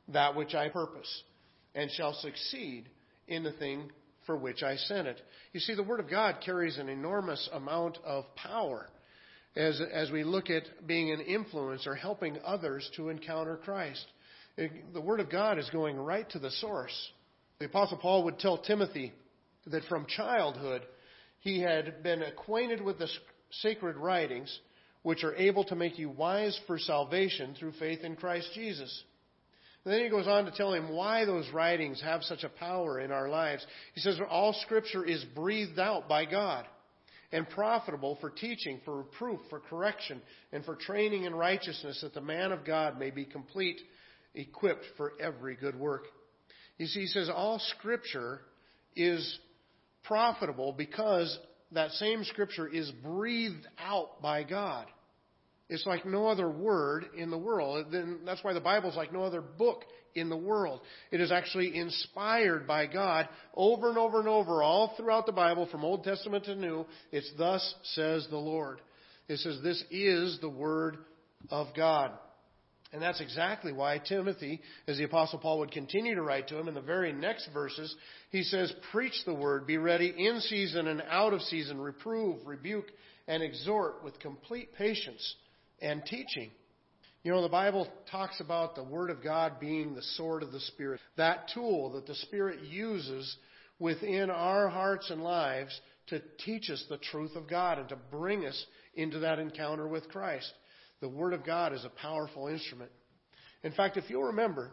that 0.10 0.36
which 0.36 0.54
I 0.56 0.70
purpose, 0.70 1.24
and 1.76 1.90
shall 1.92 2.14
succeed 2.14 2.90
in 3.28 3.44
the 3.44 3.54
thing 3.54 3.92
for 4.26 4.36
which 4.36 4.64
I 4.64 4.76
sent 4.76 5.08
it. 5.08 5.22
You 5.54 5.60
see, 5.60 5.76
the 5.76 5.84
Word 5.84 6.00
of 6.00 6.10
God 6.10 6.38
carries 6.46 6.78
an 6.78 6.90
enormous 6.90 7.48
amount 7.54 8.00
of 8.04 8.26
power 8.36 8.90
as, 9.56 9.82
as 9.92 10.12
we 10.12 10.24
look 10.24 10.50
at 10.50 10.88
being 10.88 11.12
an 11.12 11.20
influencer, 11.20 11.98
helping 11.98 12.38
others 12.44 12.90
to 12.96 13.10
encounter 13.10 13.58
Christ. 13.58 14.06
The 14.58 15.02
Word 15.02 15.20
of 15.20 15.32
God 15.32 15.58
is 15.58 15.70
going 15.72 15.98
right 15.98 16.30
to 16.32 16.40
the 16.40 16.52
source. 16.52 16.94
The 17.60 17.66
Apostle 17.66 17.98
Paul 17.98 18.24
would 18.26 18.40
tell 18.40 18.58
Timothy 18.58 19.14
that 19.68 19.84
from 19.86 20.06
childhood 20.06 20.84
he 21.40 21.60
had 21.60 22.04
been 22.04 22.22
acquainted 22.22 22.82
with 22.82 23.00
the 23.00 23.08
sacred 23.62 23.98
writings, 23.98 24.60
which 25.04 25.24
are 25.24 25.36
able 25.36 25.64
to 25.66 25.76
make 25.76 26.00
you 26.00 26.10
wise 26.10 26.60
for 26.66 26.80
salvation 26.80 27.56
through 27.60 27.74
faith 27.74 28.04
in 28.04 28.16
Christ 28.16 28.50
Jesus. 28.54 29.04
And 29.84 29.94
then 29.94 30.04
he 30.04 30.10
goes 30.10 30.28
on 30.28 30.46
to 30.46 30.52
tell 30.52 30.74
him 30.74 30.90
why 30.90 31.26
those 31.26 31.50
writings 31.50 32.02
have 32.02 32.24
such 32.24 32.44
a 32.44 32.50
power 32.50 33.00
in 33.00 33.12
our 33.12 33.28
lives. 33.28 33.66
He 33.94 34.02
says, 34.02 34.18
All 34.30 34.54
scripture 34.54 35.04
is 35.04 35.24
breathed 35.36 35.78
out 35.78 36.08
by 36.08 36.26
God 36.26 36.66
and 37.34 37.50
profitable 37.50 38.18
for 38.22 38.30
teaching, 38.30 38.80
for 38.86 39.00
reproof, 39.00 39.40
for 39.50 39.60
correction, 39.60 40.22
and 40.54 40.64
for 40.64 40.76
training 40.76 41.24
in 41.24 41.34
righteousness, 41.34 42.00
that 42.02 42.14
the 42.14 42.22
man 42.22 42.52
of 42.52 42.64
God 42.64 43.00
may 43.00 43.10
be 43.10 43.26
complete, 43.26 43.82
equipped 44.36 44.86
for 44.96 45.14
every 45.20 45.56
good 45.56 45.76
work. 45.76 46.06
You 46.78 46.86
see, 46.86 47.02
he 47.02 47.08
says 47.08 47.30
all 47.34 47.60
scripture 47.78 48.42
is 48.96 49.40
profitable 50.04 50.74
because 50.78 51.38
that 51.72 51.90
same 51.92 52.24
scripture 52.24 52.68
is 52.68 52.92
breathed 53.04 53.66
out 53.80 54.22
by 54.22 54.44
God. 54.44 54.86
It's 55.70 55.88
like 55.88 56.06
no 56.06 56.28
other 56.28 56.50
word 56.50 57.06
in 57.18 57.32
the 57.32 57.38
world. 57.38 57.88
That's 58.26 58.44
why 58.44 58.54
the 58.54 58.62
Bible 58.62 58.92
is 58.92 58.96
like 58.96 59.12
no 59.12 59.24
other 59.24 59.42
book 59.42 59.84
in 60.16 60.30
the 60.30 60.38
world. 60.38 60.82
It 61.12 61.22
is 61.22 61.32
actually 61.32 61.78
inspired 61.78 62.68
by 62.68 62.88
God 62.88 63.28
over 63.54 63.90
and 63.90 63.98
over 63.98 64.20
and 64.20 64.28
over, 64.28 64.64
all 64.64 64.94
throughout 64.96 65.26
the 65.26 65.32
Bible, 65.32 65.68
from 65.72 65.84
Old 65.84 66.04
Testament 66.04 66.46
to 66.46 66.56
New. 66.56 66.86
It's 67.12 67.32
thus 67.38 67.76
says 67.84 68.28
the 68.30 68.38
Lord. 68.38 68.82
It 69.28 69.40
says 69.40 69.60
this 69.64 69.84
is 69.90 70.40
the 70.42 70.50
Word 70.50 70.98
of 71.50 71.68
God. 71.76 72.12
And 72.94 73.02
that's 73.02 73.22
exactly 73.22 73.74
why 73.74 73.98
Timothy, 73.98 74.62
as 74.88 74.98
the 74.98 75.06
Apostle 75.06 75.40
Paul 75.40 75.60
would 75.60 75.72
continue 75.72 76.14
to 76.14 76.22
write 76.22 76.48
to 76.50 76.60
him 76.60 76.68
in 76.68 76.76
the 76.76 76.82
very 76.82 77.12
next 77.12 77.50
verses, 77.52 77.94
he 78.30 78.44
says, 78.44 78.72
Preach 78.92 79.20
the 79.26 79.34
word, 79.34 79.66
be 79.66 79.78
ready 79.78 80.14
in 80.16 80.40
season 80.42 80.88
and 80.88 81.02
out 81.10 81.34
of 81.34 81.42
season, 81.42 81.82
reprove, 81.82 82.46
rebuke, 82.46 82.86
and 83.28 83.42
exhort 83.42 84.04
with 84.04 84.20
complete 84.20 84.76
patience 84.76 85.36
and 85.82 86.06
teaching. 86.06 86.52
You 87.24 87.32
know, 87.32 87.42
the 87.42 87.48
Bible 87.48 87.88
talks 88.12 88.42
about 88.42 88.76
the 88.76 88.84
Word 88.84 89.10
of 89.10 89.24
God 89.24 89.58
being 89.58 89.96
the 89.96 90.04
sword 90.18 90.44
of 90.44 90.52
the 90.52 90.60
Spirit, 90.60 91.00
that 91.16 91.50
tool 91.54 91.94
that 91.94 92.06
the 92.06 92.16
Spirit 92.16 92.60
uses 92.64 93.38
within 93.80 94.30
our 94.30 94.68
hearts 94.68 95.10
and 95.10 95.24
lives 95.24 95.80
to 96.08 96.22
teach 96.44 96.70
us 96.70 96.84
the 96.90 96.98
truth 96.98 97.38
of 97.38 97.50
God 97.50 97.80
and 97.80 97.88
to 97.90 97.96
bring 98.12 98.46
us 98.46 98.66
into 98.96 99.20
that 99.20 99.40
encounter 99.40 99.88
with 99.88 100.10
Christ. 100.10 100.52
The 101.00 101.08
Word 101.08 101.32
of 101.32 101.46
God 101.46 101.72
is 101.72 101.86
a 101.86 102.02
powerful 102.02 102.48
instrument. 102.48 102.92
In 103.64 103.72
fact, 103.72 103.96
if 103.96 104.10
you'll 104.10 104.24
remember 104.24 104.72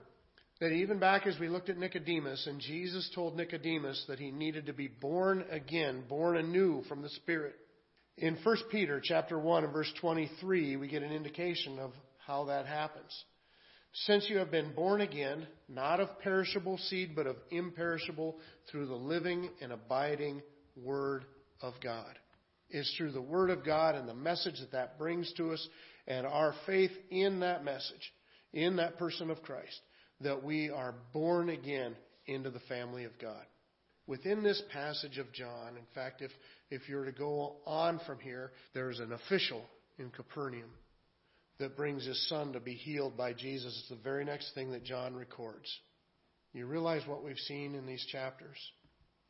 that 0.60 0.72
even 0.72 0.98
back 0.98 1.28
as 1.28 1.38
we 1.38 1.48
looked 1.48 1.68
at 1.68 1.78
Nicodemus, 1.78 2.48
and 2.48 2.60
Jesus 2.60 3.08
told 3.14 3.36
Nicodemus 3.36 4.04
that 4.08 4.18
he 4.18 4.32
needed 4.32 4.66
to 4.66 4.72
be 4.72 4.88
born 4.88 5.44
again, 5.52 6.02
born 6.08 6.36
anew 6.36 6.82
from 6.88 7.02
the 7.02 7.10
Spirit. 7.10 7.54
In 8.18 8.36
1 8.42 8.56
Peter 8.72 9.00
chapter 9.02 9.38
1 9.38 9.64
and 9.64 9.72
verse 9.72 9.92
23, 10.00 10.74
we 10.74 10.88
get 10.88 11.04
an 11.04 11.12
indication 11.12 11.78
of 11.78 11.92
how 12.30 12.44
that 12.44 12.64
happens. 12.64 13.24
Since 14.06 14.28
you 14.30 14.38
have 14.38 14.52
been 14.52 14.72
born 14.72 15.00
again, 15.00 15.48
not 15.68 15.98
of 15.98 16.20
perishable 16.20 16.78
seed, 16.78 17.16
but 17.16 17.26
of 17.26 17.34
imperishable, 17.50 18.36
through 18.70 18.86
the 18.86 18.94
living 18.94 19.50
and 19.60 19.72
abiding 19.72 20.40
Word 20.76 21.24
of 21.60 21.74
God. 21.82 22.16
It's 22.68 22.94
through 22.96 23.10
the 23.10 23.20
Word 23.20 23.50
of 23.50 23.64
God 23.64 23.96
and 23.96 24.08
the 24.08 24.14
message 24.14 24.60
that 24.60 24.70
that 24.70 24.96
brings 24.96 25.32
to 25.38 25.50
us 25.50 25.68
and 26.06 26.24
our 26.24 26.54
faith 26.66 26.92
in 27.10 27.40
that 27.40 27.64
message, 27.64 28.12
in 28.52 28.76
that 28.76 28.96
person 28.96 29.28
of 29.28 29.42
Christ, 29.42 29.80
that 30.20 30.44
we 30.44 30.70
are 30.70 30.94
born 31.12 31.50
again 31.50 31.96
into 32.26 32.50
the 32.50 32.60
family 32.60 33.02
of 33.02 33.18
God. 33.20 33.44
Within 34.06 34.44
this 34.44 34.62
passage 34.72 35.18
of 35.18 35.32
John, 35.32 35.76
in 35.76 35.86
fact, 35.96 36.22
if, 36.22 36.30
if 36.70 36.88
you're 36.88 37.06
to 37.06 37.12
go 37.12 37.56
on 37.66 38.00
from 38.06 38.20
here, 38.20 38.52
there's 38.72 39.00
an 39.00 39.12
official 39.12 39.62
in 39.98 40.10
Capernaum 40.10 40.70
that 41.60 41.76
brings 41.76 42.04
his 42.06 42.28
son 42.28 42.54
to 42.54 42.60
be 42.60 42.74
healed 42.74 43.16
by 43.16 43.32
Jesus. 43.34 43.76
It's 43.78 43.90
the 43.90 44.02
very 44.02 44.24
next 44.24 44.54
thing 44.54 44.72
that 44.72 44.82
John 44.82 45.14
records. 45.14 45.70
You 46.52 46.66
realize 46.66 47.02
what 47.06 47.22
we've 47.22 47.38
seen 47.38 47.74
in 47.74 47.86
these 47.86 48.04
chapters. 48.10 48.56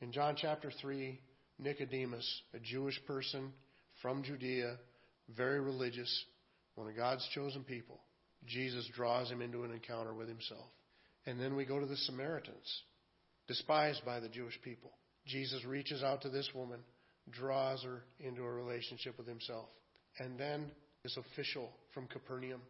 In 0.00 0.12
John 0.12 0.36
chapter 0.40 0.72
3, 0.80 1.20
Nicodemus, 1.58 2.42
a 2.54 2.58
Jewish 2.60 2.98
person 3.06 3.52
from 4.00 4.22
Judea, 4.22 4.76
very 5.36 5.60
religious, 5.60 6.24
one 6.76 6.88
of 6.88 6.96
God's 6.96 7.28
chosen 7.34 7.64
people, 7.64 8.00
Jesus 8.46 8.88
draws 8.94 9.28
him 9.28 9.42
into 9.42 9.64
an 9.64 9.72
encounter 9.72 10.14
with 10.14 10.28
himself. 10.28 10.66
And 11.26 11.38
then 11.38 11.56
we 11.56 11.66
go 11.66 11.80
to 11.80 11.86
the 11.86 11.96
Samaritans, 11.96 12.82
despised 13.48 14.02
by 14.06 14.20
the 14.20 14.28
Jewish 14.28 14.58
people. 14.62 14.92
Jesus 15.26 15.64
reaches 15.64 16.02
out 16.02 16.22
to 16.22 16.30
this 16.30 16.48
woman, 16.54 16.80
draws 17.30 17.82
her 17.82 18.04
into 18.20 18.42
a 18.42 18.50
relationship 18.50 19.18
with 19.18 19.26
himself. 19.26 19.68
And 20.18 20.38
then 20.38 20.70
this 21.02 21.16
official 21.16 21.70
from 21.94 22.06
Capernaum. 22.06 22.60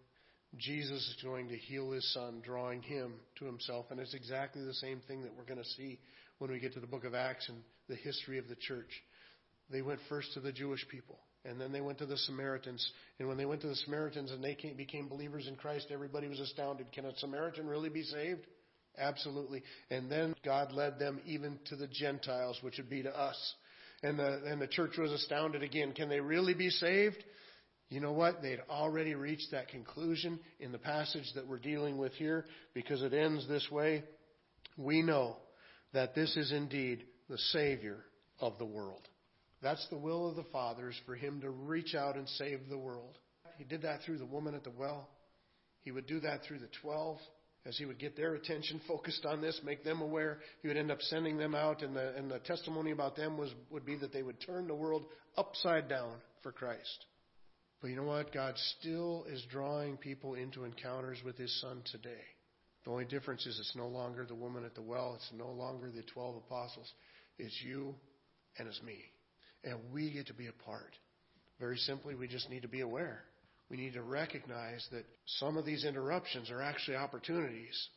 Jesus 0.57 0.99
is 0.99 1.17
going 1.23 1.49
to 1.49 1.57
heal 1.57 1.91
his 1.93 2.13
son, 2.13 2.43
drawing 2.45 2.83
him 2.83 3.15
to 3.39 3.45
himself. 3.45 3.87
And 3.91 4.01
it's 4.01 4.15
exactly 4.15 4.65
the 4.65 4.75
same 4.75 5.01
thing 5.07 5.23
that 5.23 5.33
we're 5.37 5.45
going 5.45 5.63
to 5.63 5.71
see 5.71 5.99
when 6.39 6.51
we 6.51 6.61
get 6.61 6.75
to 6.75 6.81
the 6.81 6.87
book 6.87 7.05
of 7.05 7.15
Acts 7.15 7.49
and 7.49 7.59
the 7.89 7.97
history 7.97 8.39
of 8.39 8.49
the 8.49 8.57
church. 8.57 8.91
They 9.71 9.83
went 9.83 10.01
first 10.09 10.33
to 10.35 10.41
the 10.41 10.53
Jewish 10.53 10.87
people, 10.89 11.19
and 11.45 11.61
then 11.61 11.71
they 11.71 11.81
went 11.81 11.99
to 11.99 12.07
the 12.07 12.17
Samaritans. 12.17 12.89
And 13.19 13.29
when 13.29 13.37
they 13.37 13.45
went 13.45 13.61
to 13.63 13.69
the 13.69 13.77
Samaritans 13.77 14.33
and 14.33 14.43
they 14.43 14.55
came, 14.55 14.77
became 14.77 15.09
believers 15.09 15.47
in 15.47 15.55
Christ, 15.55 15.89
everybody 15.93 16.27
was 16.27 16.41
astounded. 16.41 16.91
Can 16.93 17.05
a 17.05 17.17
Samaritan 17.17 17.67
really 17.67 17.89
be 17.89 18.03
saved? 18.03 18.47
Absolutely. 18.99 19.63
And 19.91 20.11
then 20.11 20.35
God 20.45 20.73
led 20.73 20.99
them 20.99 21.21
even 21.27 21.59
to 21.67 21.77
the 21.77 21.87
Gentiles, 21.87 22.59
which 22.63 22.79
would 22.79 22.91
be 22.91 23.03
to 23.03 23.17
us. 23.17 23.55
And 24.03 24.19
the, 24.19 24.43
and 24.47 24.61
the 24.61 24.67
church 24.67 24.97
was 24.99 25.13
astounded 25.13 25.63
again. 25.63 25.93
Can 25.93 26.09
they 26.09 26.21
really 26.21 26.55
be 26.55 26.71
saved? 26.71 27.23
You 27.91 27.99
know 27.99 28.13
what? 28.13 28.41
They'd 28.41 28.63
already 28.71 29.15
reached 29.15 29.51
that 29.51 29.69
conclusion 29.69 30.39
in 30.61 30.71
the 30.71 30.79
passage 30.79 31.29
that 31.35 31.47
we're 31.47 31.59
dealing 31.59 31.99
with 31.99 32.13
here 32.13 32.47
because 32.73 33.03
it 33.03 33.13
ends 33.13 33.49
this 33.49 33.69
way. 33.71 34.05
We 34.77 35.03
know 35.03 35.37
that 35.93 36.15
this 36.15 36.37
is 36.37 36.53
indeed 36.53 37.05
the 37.29 37.39
Savior 37.53 37.99
of 38.39 38.59
the 38.59 38.65
world. 38.65 39.03
That's 39.61 39.85
the 39.91 39.99
will 39.99 40.29
of 40.29 40.37
the 40.37 40.45
Father, 40.53 40.91
is 40.91 41.01
for 41.05 41.17
Him 41.17 41.41
to 41.41 41.51
reach 41.51 41.97
out 41.97 42.17
and 42.17 42.29
save 42.29 42.61
the 42.69 42.79
world. 42.79 43.19
He 43.59 43.65
did 43.65 43.83
that 43.83 44.03
through 44.03 44.19
the 44.19 44.25
woman 44.25 44.55
at 44.55 44.63
the 44.63 44.71
well. 44.71 45.09
He 45.83 45.91
would 45.91 46.07
do 46.07 46.21
that 46.21 46.45
through 46.45 46.61
the 46.61 46.71
twelve, 46.81 47.19
as 47.67 47.77
He 47.77 47.87
would 47.87 47.99
get 47.99 48.17
their 48.17 48.35
attention 48.35 48.81
focused 48.89 49.27
on 49.27 49.41
this, 49.41 49.61
make 49.65 49.83
them 49.83 50.01
aware. 50.01 50.39
He 50.63 50.69
would 50.69 50.77
end 50.77 50.93
up 50.93 51.03
sending 51.03 51.39
them 51.39 51.57
out, 51.57 51.83
and 51.83 51.97
the, 51.97 52.15
and 52.17 52.31
the 52.31 52.39
testimony 52.39 52.93
about 52.93 53.17
them 53.17 53.37
was, 53.37 53.51
would 53.69 53.85
be 53.85 53.97
that 53.97 54.13
they 54.13 54.23
would 54.23 54.41
turn 54.41 54.69
the 54.69 54.75
world 54.75 55.07
upside 55.37 55.89
down 55.89 56.15
for 56.45 56.53
Christ. 56.53 57.05
But 57.81 57.89
you 57.89 57.97
know 57.97 58.05
what? 58.05 58.33
God 58.33 58.55
still 58.79 59.25
is 59.31 59.43
drawing 59.51 59.97
people 59.97 60.35
into 60.35 60.65
encounters 60.65 61.19
with 61.25 61.37
His 61.37 61.61
Son 61.61 61.83
today. 61.91 62.23
The 62.85 62.91
only 62.91 63.07
difference 63.07 63.47
is 63.47 63.59
it's 63.59 63.77
no 63.77 63.89
longer 63.89 64.25
the 64.25 64.35
woman 64.35 64.65
at 64.65 64.75
the 64.75 64.83
well. 64.83 65.15
It's 65.17 65.31
no 65.37 65.51
longer 65.51 65.91
the 65.91 66.03
12 66.03 66.37
apostles. 66.37 66.91
It's 67.39 67.59
you 67.65 67.95
and 68.59 68.69
it's 68.69 68.83
me. 68.83 68.99
And 69.65 69.79
we 69.93 70.13
get 70.13 70.27
to 70.29 70.35
be 70.35 70.47
a 70.47 70.65
part. 70.65 70.95
Very 71.59 71.77
simply, 71.77 72.15
we 72.15 72.29
just 72.29 72.49
need 72.49 72.63
to 72.63 72.69
be 72.69 72.81
aware. 72.81 73.23
We 73.71 73.77
need 73.77 73.93
to 73.95 74.03
recognize 74.03 74.87
that 74.93 75.05
some 75.39 75.57
of 75.57 75.65
these 75.65 75.85
interruptions 75.85 76.51
are 76.51 76.63
actually 76.63 76.97
opportunities. 76.97 77.89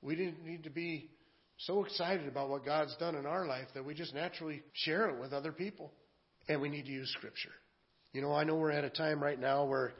We 0.00 0.16
didn't 0.16 0.44
need 0.44 0.64
to 0.64 0.70
be 0.70 1.10
so 1.58 1.84
excited 1.84 2.26
about 2.26 2.48
what 2.48 2.64
God's 2.64 2.96
done 2.96 3.14
in 3.14 3.26
our 3.26 3.46
life 3.46 3.66
that 3.74 3.84
we 3.84 3.94
just 3.94 4.14
naturally 4.14 4.62
share 4.72 5.10
it 5.10 5.20
with 5.20 5.32
other 5.32 5.52
people. 5.52 5.92
And 6.48 6.60
we 6.60 6.68
need 6.68 6.86
to 6.86 6.92
use 6.92 7.12
Scripture. 7.16 7.52
You 8.12 8.20
know, 8.20 8.34
I 8.34 8.44
know 8.44 8.56
we're 8.56 8.70
at 8.70 8.84
a 8.84 8.90
time 8.90 9.22
right 9.22 9.40
now 9.40 9.64
where, 9.64 9.94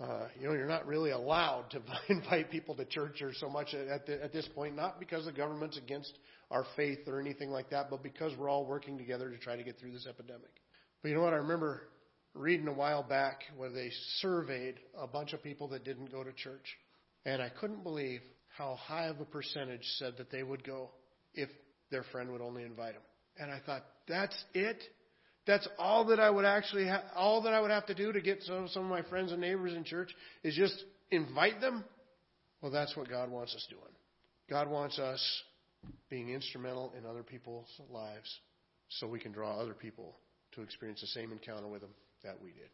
uh, 0.00 0.28
you 0.40 0.46
know, 0.46 0.54
you're 0.54 0.66
not 0.66 0.86
really 0.86 1.10
allowed 1.10 1.70
to 1.70 1.82
invite 2.08 2.50
people 2.50 2.74
to 2.76 2.84
church 2.84 3.20
or 3.20 3.32
so 3.34 3.48
much 3.48 3.74
at, 3.74 4.06
the, 4.06 4.22
at 4.22 4.32
this 4.32 4.48
point, 4.54 4.74
not 4.74 4.98
because 4.98 5.26
the 5.26 5.32
government's 5.32 5.76
against 5.76 6.12
our 6.50 6.64
faith 6.76 7.00
or 7.06 7.20
anything 7.20 7.50
like 7.50 7.70
that, 7.70 7.90
but 7.90 8.02
because 8.02 8.32
we're 8.38 8.48
all 8.48 8.64
working 8.64 8.96
together 8.96 9.30
to 9.30 9.38
try 9.38 9.56
to 9.56 9.62
get 9.62 9.78
through 9.78 9.92
this 9.92 10.06
epidemic. 10.08 10.50
But 11.02 11.10
you 11.10 11.14
know 11.14 11.22
what? 11.22 11.34
I 11.34 11.36
remember 11.36 11.82
reading 12.34 12.68
a 12.68 12.72
while 12.72 13.02
back 13.02 13.40
where 13.56 13.70
they 13.70 13.90
surveyed 14.20 14.76
a 14.98 15.06
bunch 15.06 15.32
of 15.32 15.42
people 15.42 15.68
that 15.68 15.84
didn't 15.84 16.10
go 16.10 16.24
to 16.24 16.32
church. 16.32 16.76
And 17.26 17.42
I 17.42 17.50
couldn't 17.50 17.82
believe 17.82 18.20
how 18.56 18.76
high 18.76 19.06
of 19.06 19.20
a 19.20 19.24
percentage 19.24 19.84
said 19.98 20.14
that 20.18 20.30
they 20.30 20.42
would 20.42 20.64
go 20.64 20.90
if 21.34 21.48
their 21.90 22.04
friend 22.04 22.30
would 22.32 22.40
only 22.40 22.62
invite 22.62 22.94
them. 22.94 23.02
And 23.38 23.50
I 23.50 23.60
thought, 23.64 23.84
that's 24.08 24.36
it? 24.54 24.82
That's 25.46 25.66
all 25.78 26.04
that 26.06 26.20
I 26.20 26.30
would 26.30 26.44
actually 26.44 26.86
ha- 26.86 27.02
all 27.16 27.42
that 27.42 27.52
I 27.52 27.60
would 27.60 27.70
have 27.70 27.86
to 27.86 27.94
do 27.94 28.12
to 28.12 28.20
get 28.20 28.42
some 28.42 28.68
some 28.68 28.84
of 28.84 28.90
my 28.90 29.02
friends 29.02 29.32
and 29.32 29.40
neighbors 29.40 29.74
in 29.74 29.84
church 29.84 30.14
is 30.44 30.54
just 30.54 30.84
invite 31.10 31.60
them. 31.60 31.84
Well, 32.60 32.70
that's 32.70 32.96
what 32.96 33.08
God 33.08 33.30
wants 33.30 33.54
us 33.54 33.66
doing. 33.68 33.82
God 34.48 34.68
wants 34.68 34.98
us 34.98 35.20
being 36.10 36.30
instrumental 36.30 36.92
in 36.96 37.06
other 37.06 37.22
people's 37.22 37.68
lives 37.90 38.38
so 38.88 39.08
we 39.08 39.18
can 39.18 39.32
draw 39.32 39.58
other 39.58 39.74
people 39.74 40.16
to 40.54 40.62
experience 40.62 41.00
the 41.00 41.06
same 41.08 41.32
encounter 41.32 41.66
with 41.66 41.82
him 41.82 41.90
that 42.22 42.36
we 42.42 42.52
did. 42.52 42.70